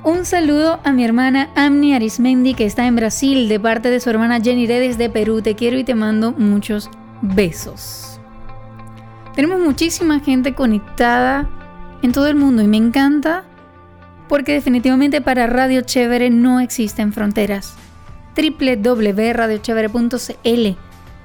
[0.05, 4.11] un saludo a mi hermana Amni Arismendi que está en Brasil de parte de su
[4.11, 5.43] hermana Jenny Redes de Perú.
[5.43, 6.89] Te quiero y te mando muchos
[7.21, 8.21] besos.
[9.35, 11.51] Tenemos muchísima gente conectada
[12.03, 13.45] en todo el mundo y me encanta
[14.29, 17.75] porque definitivamente para Radio Chévere no existen fronteras.
[18.37, 20.77] www.radiochevere.cl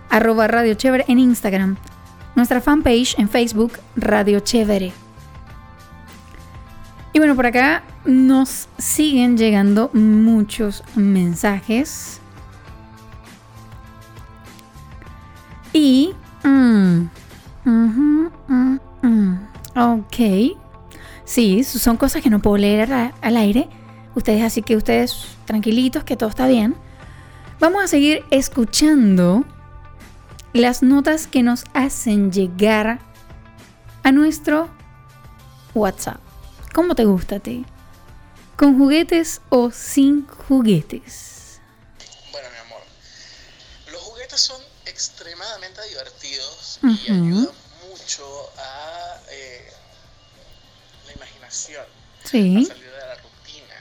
[0.09, 1.77] arroba Radio Chévere en Instagram,
[2.35, 4.91] nuestra fanpage en Facebook Radio Chévere.
[7.13, 12.21] Y bueno, por acá nos siguen llegando muchos mensajes.
[15.73, 16.13] Y...
[16.43, 17.07] mm,
[19.75, 20.57] ok.
[21.25, 23.69] Sí, son cosas que no puedo leer al aire.
[24.15, 26.75] Ustedes, así que ustedes tranquilitos, que todo está bien.
[27.59, 29.45] Vamos a seguir escuchando
[30.53, 32.99] las notas que nos hacen llegar
[34.03, 34.69] a nuestro
[35.75, 36.19] WhatsApp.
[36.73, 37.65] ¿Cómo te gusta a ti?
[38.55, 41.61] ¿Con juguetes o sin juguetes?
[42.31, 42.81] Bueno, mi amor,
[43.91, 47.49] los juguetes son extremadamente divertidos y ayudan
[47.89, 48.25] mucho
[51.67, 51.85] imaginación,
[52.23, 52.63] Sí.
[52.63, 53.75] a salir de la rutina,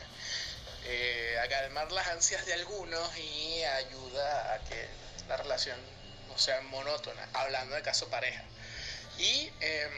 [0.87, 4.87] eh, a calmar las ansias de algunos y ayuda a que
[5.29, 5.79] la relación
[6.29, 8.43] no sea monótona, hablando de caso pareja.
[9.19, 9.93] Y, em,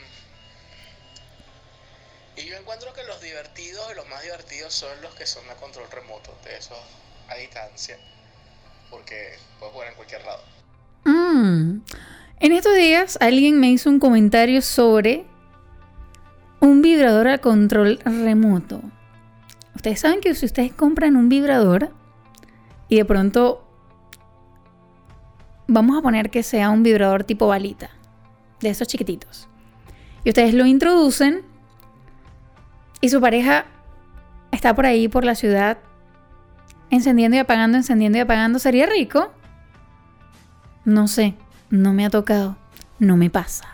[2.36, 5.55] y yo encuentro que los divertidos y los más divertidos son los que son a
[5.55, 6.78] control remoto, de esos
[7.28, 7.98] a distancia,
[8.90, 10.43] porque puedes jugar en cualquier lado.
[11.05, 11.82] Mm.
[12.40, 15.27] En estos días alguien me hizo un comentario sobre
[16.60, 18.82] un vibrador a control remoto.
[19.74, 21.90] Ustedes saben que si ustedes compran un vibrador
[22.88, 23.64] y de pronto
[25.66, 27.90] vamos a poner que sea un vibrador tipo balita,
[28.60, 29.48] de esos chiquititos.
[30.24, 31.42] Y ustedes lo introducen
[33.00, 33.64] y su pareja
[34.52, 35.78] está por ahí por la ciudad
[36.90, 38.58] encendiendo y apagando, encendiendo y apagando.
[38.58, 39.32] ¿Sería rico?
[40.84, 41.34] No sé,
[41.70, 42.56] no me ha tocado,
[42.98, 43.68] no me pasa.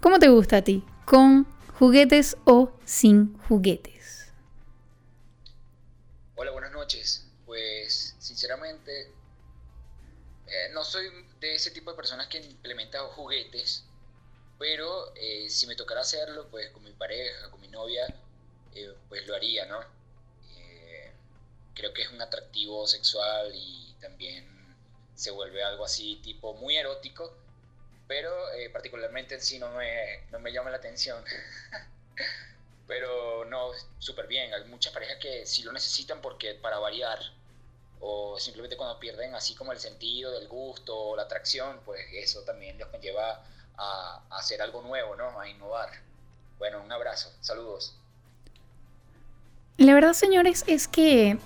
[0.00, 0.84] ¿Cómo te gusta a ti?
[1.04, 1.46] ¿Con
[1.80, 4.30] juguetes o sin juguetes?
[6.36, 7.26] Hola, buenas noches.
[7.46, 9.10] Pues, sinceramente,
[10.46, 11.06] eh, no soy
[11.40, 13.86] de ese tipo de personas que implementa juguetes,
[14.58, 18.14] pero eh, si me tocara hacerlo, pues con mi pareja, con mi novia,
[18.74, 19.80] eh, pues lo haría, ¿no?
[21.72, 24.44] Creo que es un atractivo sexual y también
[25.14, 27.34] se vuelve algo así tipo muy erótico,
[28.10, 31.22] pero eh, particularmente en sí no me, no me llama la atención.
[32.88, 33.70] pero no,
[34.00, 34.52] súper bien.
[34.52, 37.20] Hay muchas parejas que sí lo necesitan porque para variar,
[38.00, 42.42] o simplemente cuando pierden así como el sentido del gusto o la atracción, pues eso
[42.42, 43.44] también los conlleva
[43.76, 45.38] a, a hacer algo nuevo, ¿no?
[45.38, 45.90] A innovar.
[46.58, 47.94] Bueno, un abrazo, saludos.
[49.76, 51.38] La verdad, señores, es que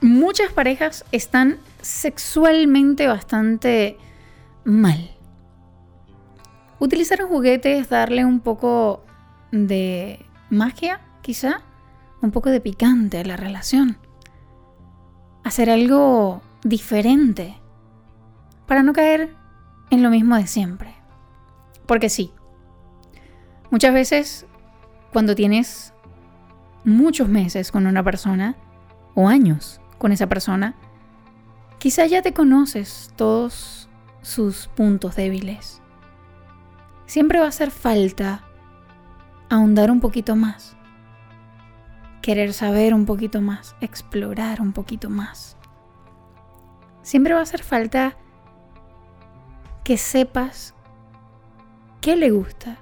[0.00, 3.96] muchas parejas están sexualmente bastante
[4.64, 5.10] mal.
[6.78, 9.04] Utilizar un juguete es darle un poco
[9.52, 11.60] de magia, quizá,
[12.20, 13.98] un poco de picante a la relación.
[15.44, 17.56] Hacer algo diferente
[18.66, 19.34] para no caer
[19.90, 20.94] en lo mismo de siempre.
[21.86, 22.32] Porque sí,
[23.70, 24.46] muchas veces
[25.12, 25.92] cuando tienes
[26.84, 28.56] muchos meses con una persona
[29.14, 30.74] o años con esa persona,
[31.78, 33.81] quizá ya te conoces todos
[34.22, 35.82] sus puntos débiles.
[37.06, 38.44] Siempre va a hacer falta
[39.50, 40.76] ahondar un poquito más,
[42.22, 45.58] querer saber un poquito más, explorar un poquito más.
[47.02, 48.16] Siempre va a hacer falta
[49.84, 50.74] que sepas
[52.00, 52.78] qué le gusta,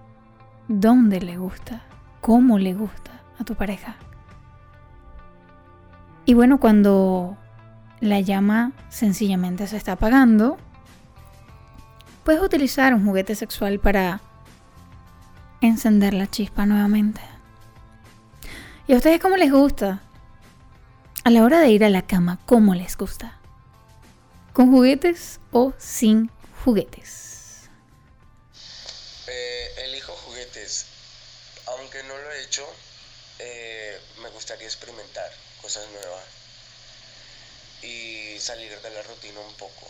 [0.68, 1.82] dónde le gusta,
[2.20, 3.96] cómo le gusta a tu pareja.
[6.26, 7.36] Y bueno, cuando
[8.00, 10.58] la llama sencillamente se está apagando,
[12.24, 14.20] puedes utilizar un juguete sexual para
[15.60, 17.20] encender la chispa nuevamente.
[18.86, 20.02] ¿Y a ustedes cómo les gusta?
[21.22, 23.38] A la hora de ir a la cama, ¿cómo les gusta?
[24.52, 26.30] ¿Con juguetes o sin
[26.64, 27.68] juguetes?
[29.28, 30.86] Eh, elijo juguetes.
[31.66, 32.66] Aunque no lo he hecho,
[33.38, 35.30] eh, me gustaría experimentar
[35.62, 36.24] cosas nuevas
[37.82, 39.86] y salir de la rutina un poco.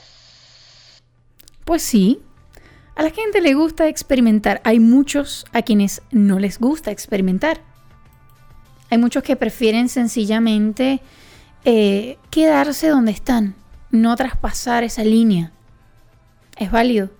[1.65, 2.21] Pues sí,
[2.97, 4.61] A la gente le gusta experimentar.
[4.65, 7.63] Hay muchos a quienes no les gusta experimentar.
[8.91, 11.01] Hay muchos que prefieren sencillamente
[11.65, 13.55] eh, quedarse donde están,
[13.91, 15.53] no traspasar esa línea.
[16.59, 17.11] Es válido.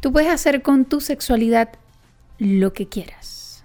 [0.00, 1.70] Tú puedes hacer con tu sexualidad
[2.38, 3.64] lo que quieras.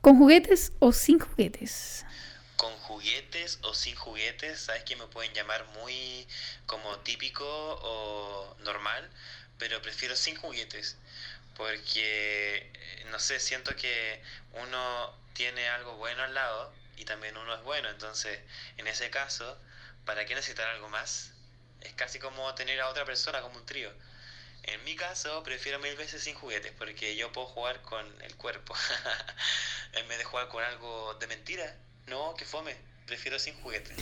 [0.00, 2.04] ¿Con juguetes o sin juguetes?
[2.64, 6.26] Con juguetes o sin juguetes, sabes que me pueden llamar muy
[6.64, 9.10] como típico o normal,
[9.58, 10.96] pero prefiero sin juguetes,
[11.56, 14.18] porque eh, no sé, siento que
[14.52, 18.40] uno tiene algo bueno al lado y también uno es bueno, entonces
[18.78, 19.58] en ese caso,
[20.06, 21.32] ¿para qué necesitar algo más?
[21.82, 23.92] Es casi como tener a otra persona como un trío.
[24.62, 28.74] En mi caso, prefiero mil veces sin juguetes porque yo puedo jugar con el cuerpo.
[29.92, 31.76] en vez de jugar con algo de mentira,
[32.08, 32.72] no, que fome.
[33.06, 33.96] Prefiero sin juguetes.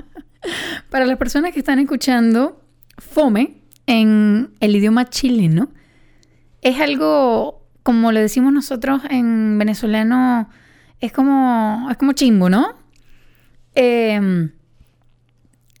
[0.90, 2.62] Para las personas que están escuchando,
[2.98, 5.70] fome en el idioma chileno
[6.62, 10.48] es algo, como lo decimos nosotros en venezolano,
[11.00, 12.74] es como, es como chimbo, ¿no?
[13.74, 14.52] Em,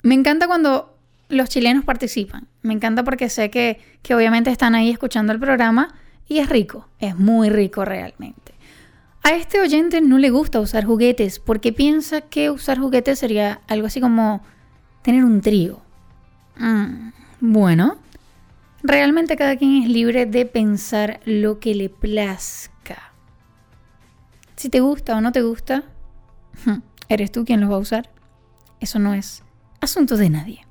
[0.02, 0.96] me encanta cuando
[1.28, 2.48] los chilenos participan.
[2.62, 5.94] Me encanta porque sé que, que obviamente están ahí escuchando el programa
[6.26, 8.49] y es rico, es muy rico realmente.
[9.22, 13.86] A este oyente no le gusta usar juguetes porque piensa que usar juguetes sería algo
[13.86, 14.42] así como
[15.02, 15.80] tener un trío.
[16.56, 17.10] Mm,
[17.40, 17.98] bueno,
[18.82, 23.12] realmente cada quien es libre de pensar lo que le plazca.
[24.56, 25.84] Si te gusta o no te gusta,
[27.08, 28.10] eres tú quien los va a usar.
[28.80, 29.42] Eso no es
[29.80, 30.66] asunto de nadie.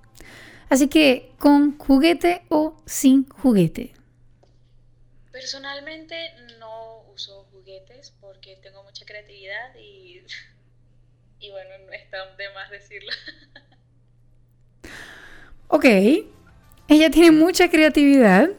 [0.70, 3.94] Así que con juguete o sin juguete.
[5.32, 6.16] Personalmente
[6.60, 7.49] no uso
[8.20, 10.22] porque tengo mucha creatividad y,
[11.40, 13.12] y bueno, no está de más decirlo.
[15.72, 15.86] Ok,
[16.88, 18.50] ella tiene mucha creatividad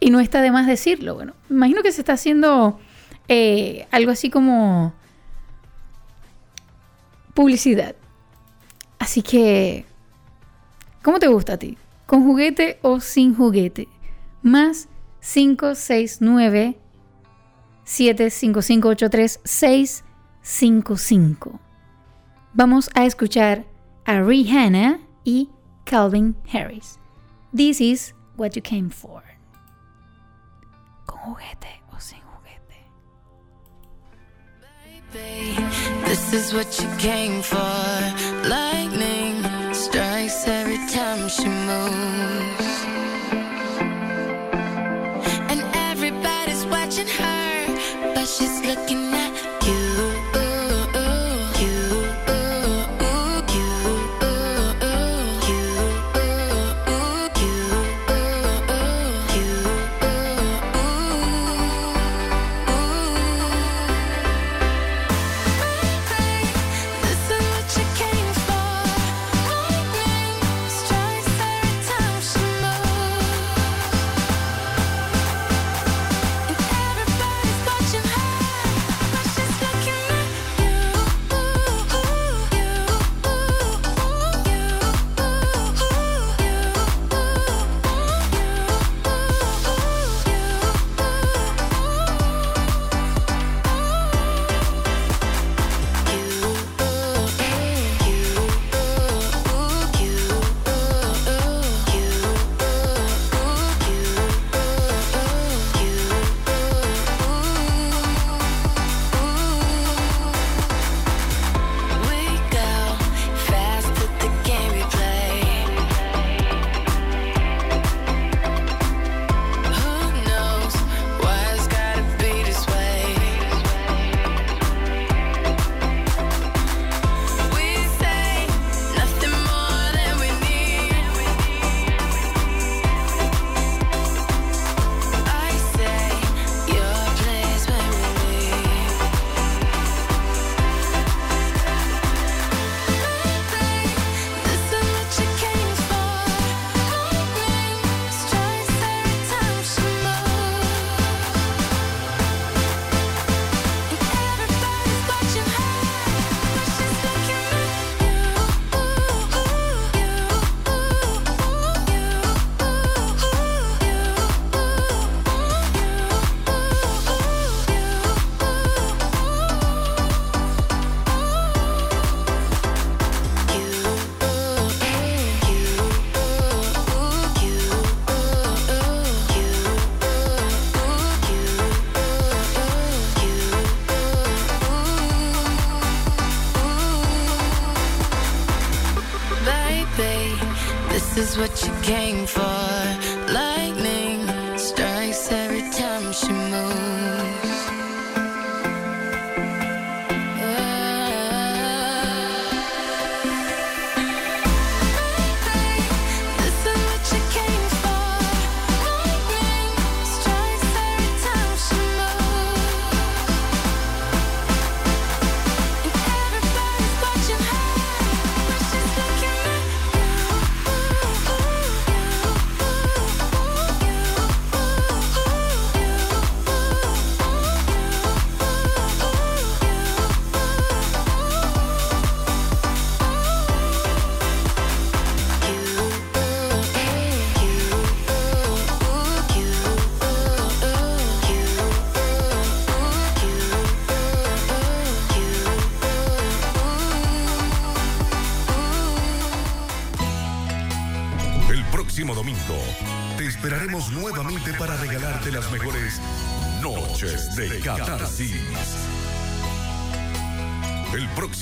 [0.00, 1.14] y no está de más decirlo.
[1.14, 2.80] Bueno, imagino que se está haciendo
[3.28, 4.94] eh, algo así como
[7.34, 7.94] publicidad.
[8.98, 9.84] Así que,
[11.02, 11.76] ¿cómo te gusta a ti?
[12.06, 13.88] ¿Con juguete o sin juguete?
[14.40, 14.88] Más
[15.20, 16.78] 569
[17.84, 20.04] 75583
[22.54, 23.64] Vamos a escuchar
[24.04, 25.48] a Rihanna y
[25.84, 26.98] Calvin Harris.
[27.52, 29.22] This is what you came for.
[31.06, 32.86] Con juguete o sin juguete.
[36.06, 37.58] This is what you came for.
[38.48, 39.42] Lightning
[39.72, 42.61] strikes every time she moves.
[48.32, 49.01] She's looking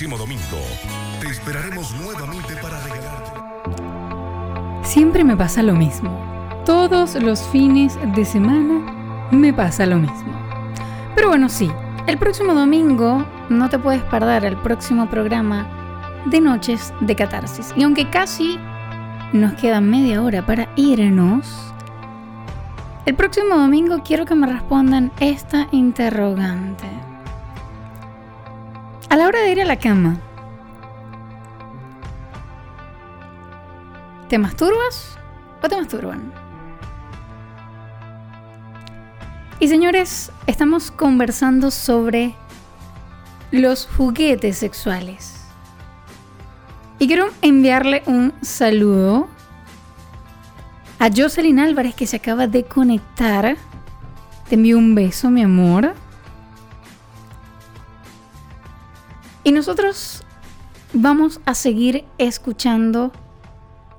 [0.01, 0.57] próximo domingo
[1.19, 3.39] te esperaremos nuevamente para regalarte.
[4.81, 6.09] Siempre me pasa lo mismo.
[6.65, 10.33] Todos los fines de semana me pasa lo mismo.
[11.13, 11.69] Pero bueno, sí,
[12.07, 15.67] el próximo domingo no te puedes perder el próximo programa
[16.25, 17.71] de Noches de Catarsis.
[17.75, 18.57] Y aunque casi
[19.33, 21.75] nos queda media hora para irnos,
[23.05, 26.90] el próximo domingo quiero que me respondan esta interrogante.
[29.11, 30.17] A la hora de ir a la cama,
[34.29, 35.17] ¿te masturbas
[35.61, 36.31] o te masturban?
[39.59, 42.35] Y señores, estamos conversando sobre
[43.51, 45.43] los juguetes sexuales.
[46.97, 49.27] Y quiero enviarle un saludo
[50.99, 53.57] a Jocelyn Álvarez que se acaba de conectar.
[54.47, 55.95] Te envío un beso, mi amor.
[59.43, 60.23] Y nosotros
[60.93, 63.11] vamos a seguir escuchando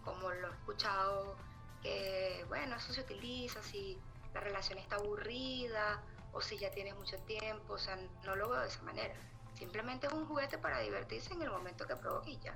[0.03, 1.35] como lo he escuchado,
[1.81, 3.99] que bueno, eso se utiliza si
[4.33, 6.01] la relación está aburrida
[6.31, 9.15] o si ya tienes mucho tiempo, o sea, no lo veo de esa manera.
[9.55, 12.55] Simplemente es un juguete para divertirse en el momento que provoque y ya.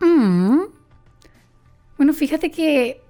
[0.00, 0.60] Mm.
[1.96, 3.00] Bueno, fíjate que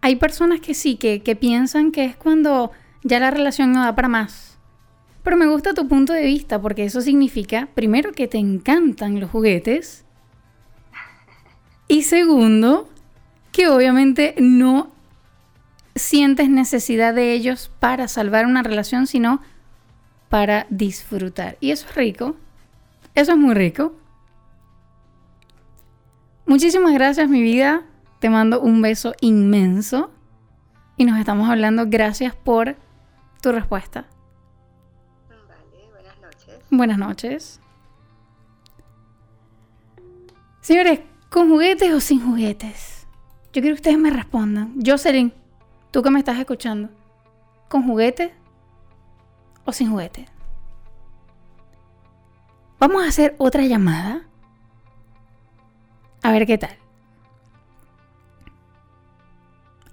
[0.00, 2.72] hay personas que sí, que, que piensan que es cuando
[3.02, 4.58] ya la relación no da para más.
[5.22, 9.30] Pero me gusta tu punto de vista porque eso significa, primero, que te encantan los
[9.30, 10.04] juguetes.
[11.86, 12.88] Y segundo,
[13.52, 14.90] que obviamente no
[15.94, 19.40] sientes necesidad de ellos para salvar una relación, sino
[20.28, 21.56] para disfrutar.
[21.60, 22.36] Y eso es rico.
[23.14, 23.94] Eso es muy rico.
[26.52, 27.82] Muchísimas gracias, mi vida.
[28.18, 30.10] Te mando un beso inmenso.
[30.98, 31.84] Y nos estamos hablando.
[31.88, 32.76] Gracias por
[33.40, 34.04] tu respuesta.
[35.30, 36.58] Vale, buenas noches.
[36.70, 37.60] Buenas noches.
[40.60, 41.00] Señores,
[41.30, 43.06] ¿con juguetes o sin juguetes?
[43.54, 44.74] Yo quiero que ustedes me respondan.
[44.84, 45.32] Jocelyn,
[45.90, 46.90] tú que me estás escuchando,
[47.70, 48.34] ¿con juguete
[49.64, 50.26] o sin juguete?
[52.78, 54.28] Vamos a hacer otra llamada.
[56.22, 56.76] A ver qué tal.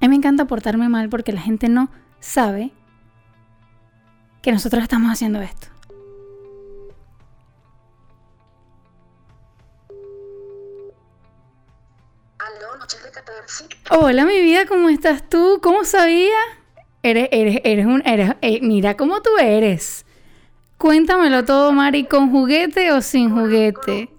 [0.02, 1.90] A mí me encanta portarme mal porque la gente no
[2.20, 2.72] sabe
[4.42, 5.68] que nosotros estamos haciendo esto.
[13.92, 15.60] Hola, mi vida, ¿cómo estás tú?
[15.62, 16.38] ¿Cómo sabía?
[17.02, 20.06] Eres, eres, eres un, eres, eh, mira cómo tú eres.
[20.78, 24.10] Cuéntamelo todo, Mari, ¿con juguete o sin juguete?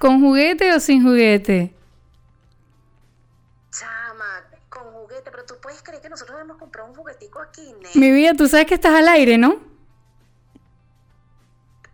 [0.00, 1.74] ¿Con juguete o sin juguete?
[3.70, 7.90] Chama, con juguete, pero tú puedes creer que nosotros hemos comprado un juguetico aquí, ¿ne?
[7.96, 9.60] Mi vida, tú sabes que estás al aire, ¿no?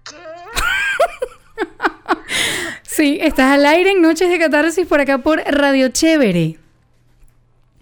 [2.83, 6.61] sí, estás al aire en Noches de Catarsis por acá por Radio Chévere.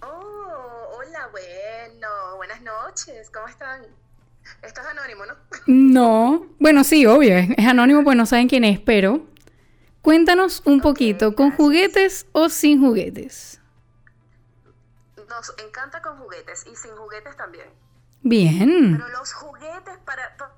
[0.01, 3.83] Oh, hola, bueno, buenas noches, ¿cómo están?
[4.63, 5.35] Esto es anónimo, ¿no?
[5.67, 9.34] No, bueno, sí, obvio, es, es anónimo, pues no saben quién es, pero
[10.05, 13.59] cuéntanos un poquito, ¿con juguetes o sin juguetes?
[15.27, 17.67] Nos encanta con juguetes y sin juguetes también.
[18.21, 18.97] Bien.
[18.97, 20.55] Pero los juguetes, para pa-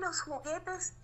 [0.00, 0.94] los juguetes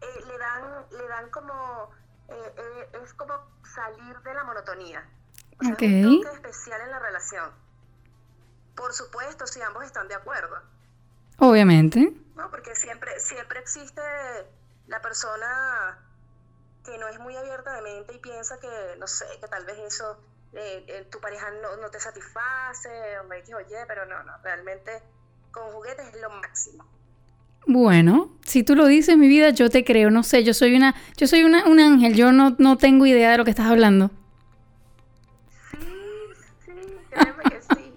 [0.00, 1.90] eh, le dan, le dan como,
[2.28, 3.34] eh, eh, es como
[3.74, 5.06] salir de la monotonía.
[5.60, 5.82] O sea, Ok.
[5.82, 7.50] es un toque especial en la relación.
[8.74, 10.56] Por supuesto, si ambos están de acuerdo.
[11.38, 12.14] Obviamente.
[12.34, 12.50] ¿no?
[12.50, 14.00] Porque siempre, siempre existe
[14.86, 15.98] la persona
[16.86, 19.78] que no es muy abierta de mente y piensa que, no sé, que tal vez
[19.78, 20.18] eso,
[20.52, 25.02] eh, eh, tu pareja no, no te satisface, o me oye, pero no, no, realmente
[25.50, 26.86] con juguetes es lo máximo.
[27.66, 30.08] Bueno, si tú lo dices, mi vida, yo te creo.
[30.10, 32.14] No sé, yo soy una, yo soy una, un ángel.
[32.14, 34.12] Yo no, no tengo idea de lo que estás hablando.
[37.10, 37.92] Créeme que sí.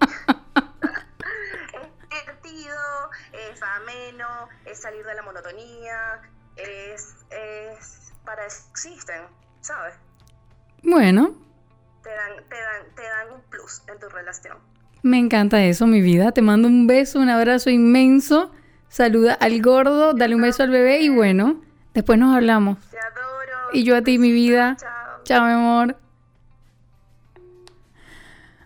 [1.70, 6.20] es divertido, es ameno, es salir de la monotonía,
[6.56, 7.99] es, es
[8.30, 9.22] para eso existen,
[9.60, 9.94] ¿sabes?
[10.84, 11.34] Bueno,
[12.04, 14.56] Te dan, te dan, te dan un plus en tu relación.
[15.02, 16.30] me encanta eso, mi vida.
[16.30, 18.52] Te mando un beso, un abrazo inmenso.
[18.88, 21.60] Saluda al gordo, dale un beso al bebé y bueno,
[21.92, 22.78] después nos hablamos.
[23.72, 24.76] Y yo a ti, mi vida.
[25.24, 25.96] Chao, mi amor.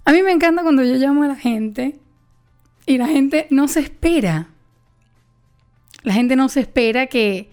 [0.04, 1.98] A mí me encanta cuando yo llamo a la gente
[2.84, 4.48] y la gente no se espera.
[6.02, 7.50] La gente no se espera que,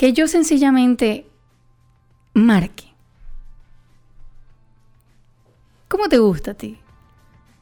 [0.00, 1.26] que yo sencillamente
[2.32, 2.84] marque.
[5.88, 6.80] ¿Cómo te gusta a ti?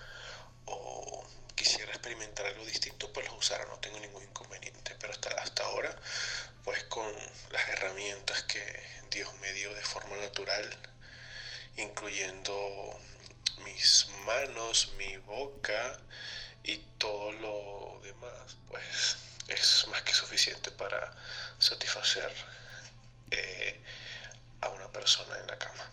[0.65, 5.63] o quisiera experimentar algo distinto, pues los usara, no tengo ningún inconveniente, pero hasta, hasta
[5.63, 5.99] ahora,
[6.63, 7.11] pues con
[7.49, 8.61] las herramientas que
[9.09, 10.77] Dios me dio de forma natural,
[11.77, 12.53] incluyendo
[13.65, 15.99] mis manos, mi boca
[16.63, 19.17] y todo lo demás, pues
[19.47, 21.11] es más que suficiente para
[21.57, 22.29] satisfacer
[23.31, 23.79] eh,
[24.61, 25.89] a una persona en la cama.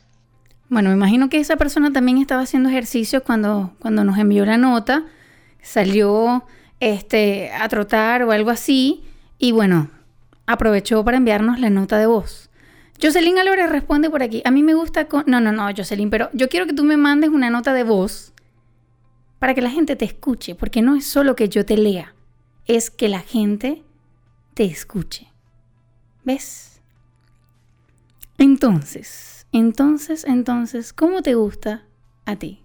[0.69, 4.59] Bueno, me imagino que esa persona también estaba haciendo ejercicio cuando, cuando nos envió la
[4.59, 5.05] nota.
[5.62, 6.44] Salió
[6.81, 9.05] este, a trotar o algo así.
[9.39, 9.90] Y bueno,
[10.47, 12.51] aprovechó para enviarnos la nota de voz.
[13.02, 14.43] Jocelyn Álvarez responde por aquí.
[14.44, 15.24] A mí me gusta con...
[15.27, 18.32] No, no, no, Jocelyn, pero yo quiero que tú me mandes una nota de voz
[19.39, 20.55] para que la gente te escuche.
[20.55, 22.14] Porque no es solo que yo te lea,
[22.66, 23.82] es que la gente
[24.55, 25.28] te escuche.
[26.24, 26.81] ¿Ves?
[28.39, 31.85] Entonces, entonces, entonces, ¿cómo te gusta
[32.24, 32.62] a ti?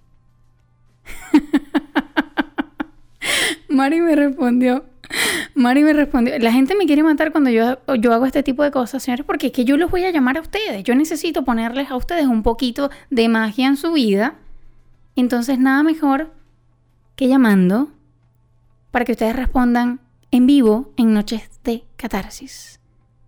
[3.69, 4.90] Mari me respondió.
[5.55, 8.71] Mari me respondió, la gente me quiere matar cuando yo, yo hago este tipo de
[8.71, 10.83] cosas, señores, porque es que yo los voy a llamar a ustedes.
[10.83, 14.35] Yo necesito ponerles a ustedes un poquito de magia en su vida.
[15.15, 16.33] Entonces, nada mejor
[17.15, 17.89] que llamando
[18.91, 19.99] para que ustedes respondan
[20.31, 22.79] en vivo en Noches de Catarsis.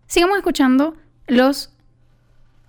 [0.08, 0.96] Sigamos escuchando
[1.28, 1.72] los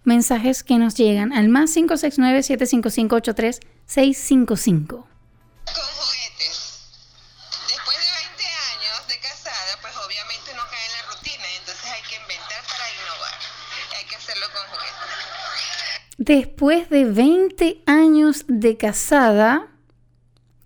[0.04, 5.13] mensajes que nos llegan al más 569 755 83655
[16.24, 19.68] después de 20 años de casada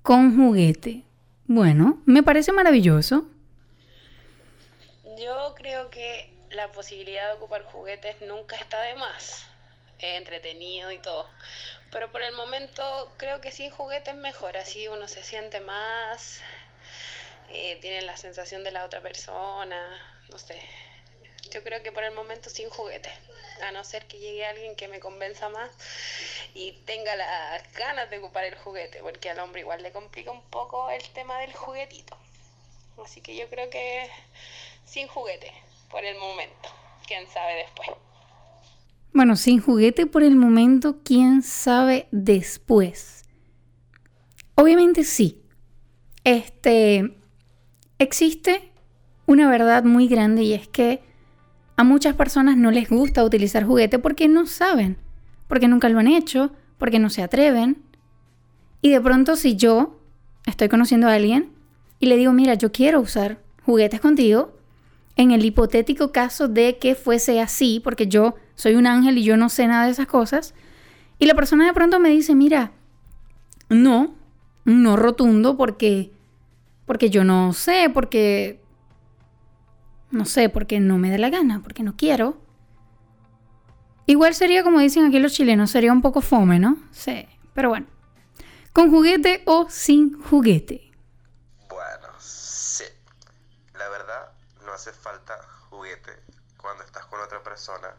[0.02, 1.02] con juguete.
[1.46, 3.26] Bueno, me parece maravilloso.
[5.18, 9.46] Yo creo que la posibilidad de ocupar juguetes nunca está de más.
[9.98, 11.28] Entretenido y todo.
[11.90, 14.56] Pero por el momento creo que sin juguetes mejor.
[14.56, 16.40] Así uno se siente más.
[17.50, 19.80] eh, tiene la sensación de la otra persona.
[20.30, 20.60] No sé.
[21.52, 23.12] Yo creo que por el momento sin juguetes.
[23.66, 25.70] A no ser que llegue alguien que me convenza más
[26.54, 29.00] y tenga las ganas de ocupar el juguete.
[29.02, 32.16] Porque al hombre igual le complica un poco el tema del juguetito.
[33.04, 34.08] Así que yo creo que
[34.84, 35.52] sin juguete
[35.90, 36.68] por el momento.
[37.06, 37.88] Quién sabe después.
[39.12, 43.24] Bueno, sin juguete por el momento, quién sabe después.
[44.54, 45.42] Obviamente sí.
[46.24, 47.16] Este
[47.98, 48.70] existe
[49.26, 51.02] una verdad muy grande y es que
[51.78, 54.96] a muchas personas no les gusta utilizar juguete porque no saben,
[55.46, 57.78] porque nunca lo han hecho, porque no se atreven.
[58.82, 60.00] Y de pronto si yo
[60.44, 61.52] estoy conociendo a alguien
[62.00, 64.58] y le digo, mira, yo quiero usar juguetes contigo,
[65.14, 69.36] en el hipotético caso de que fuese así, porque yo soy un ángel y yo
[69.36, 70.54] no sé nada de esas cosas,
[71.20, 72.72] y la persona de pronto me dice, mira,
[73.68, 74.16] no,
[74.64, 76.10] no rotundo porque
[76.86, 78.60] porque yo no sé, porque
[80.10, 82.40] no sé, porque no me da la gana, porque no quiero.
[84.06, 86.78] Igual sería como dicen aquí los chilenos, sería un poco fome, ¿no?
[86.92, 87.86] Sí, pero bueno.
[88.72, 90.92] ¿Con juguete o sin juguete?
[91.68, 92.84] Bueno, sí.
[93.74, 94.32] La verdad,
[94.64, 95.36] no hace falta
[95.68, 96.12] juguete
[96.56, 97.94] cuando estás con otra persona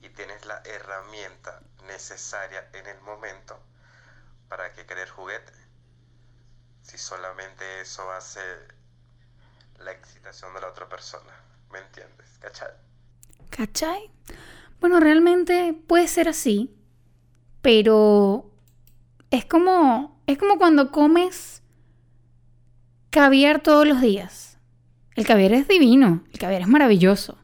[0.00, 3.58] y tienes la herramienta necesaria en el momento
[4.48, 5.52] para que querer juguete.
[6.82, 8.40] Si solamente eso hace
[9.84, 11.32] la excitación de la otra persona.
[11.72, 12.38] ¿Me entiendes?
[12.40, 12.68] ¿Cachai?
[13.50, 14.10] ¿Cachai?
[14.80, 16.74] Bueno, realmente puede ser así,
[17.60, 18.50] pero
[19.30, 21.62] es como es como cuando comes
[23.10, 24.58] caviar todos los días.
[25.14, 27.38] El caviar es divino, el caviar es maravilloso.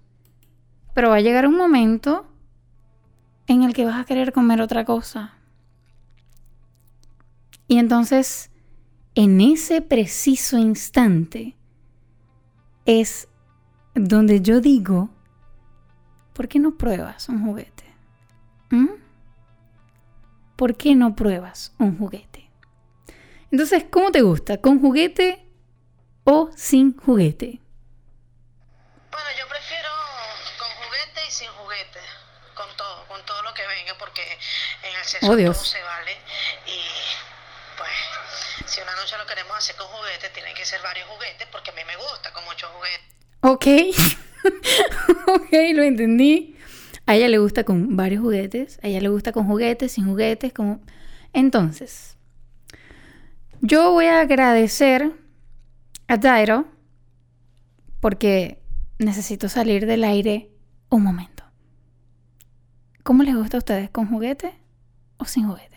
[0.95, 2.27] Pero va a llegar un momento
[3.47, 5.35] en el que vas a querer comer otra cosa.
[7.67, 8.51] Y entonces,
[9.15, 11.58] en ese preciso instante,
[12.89, 13.29] es
[13.95, 15.11] donde yo digo,
[16.33, 17.85] ¿por qué no pruebas un juguete?
[18.71, 18.89] ¿Mm?
[20.57, 22.51] ¿Por qué no pruebas un juguete?
[23.53, 24.57] Entonces, ¿cómo te gusta?
[24.63, 25.47] ¿Con juguete
[26.25, 27.61] o sin juguete?
[29.13, 29.91] Bueno, yo prefiero
[30.59, 32.01] con juguete y sin juguete.
[32.55, 36.13] Con todo, con todo lo que venga, porque en el sexo Oh, todo se vale.
[36.67, 36.81] Y
[37.77, 37.91] pues,
[38.67, 41.75] si una noche lo queremos hacer con juguete, tienen que ser varios juguetes, porque a
[41.75, 43.09] mí me gusta con muchos juguetes.
[43.41, 43.67] Ok,
[45.43, 46.57] ok, lo entendí.
[47.07, 50.53] A ella le gusta con varios juguetes, a ella le gusta con juguetes, sin juguetes,
[50.53, 50.81] como...
[51.33, 52.17] Entonces,
[53.61, 55.13] yo voy a agradecer
[56.07, 56.67] a Dairo
[58.01, 58.63] porque
[58.99, 60.51] necesito salir del aire
[60.91, 61.45] un momento.
[63.03, 63.91] ¿Cómo les gusta a ustedes?
[63.91, 64.59] ¿Con juguete
[65.17, 65.68] o sin juguete?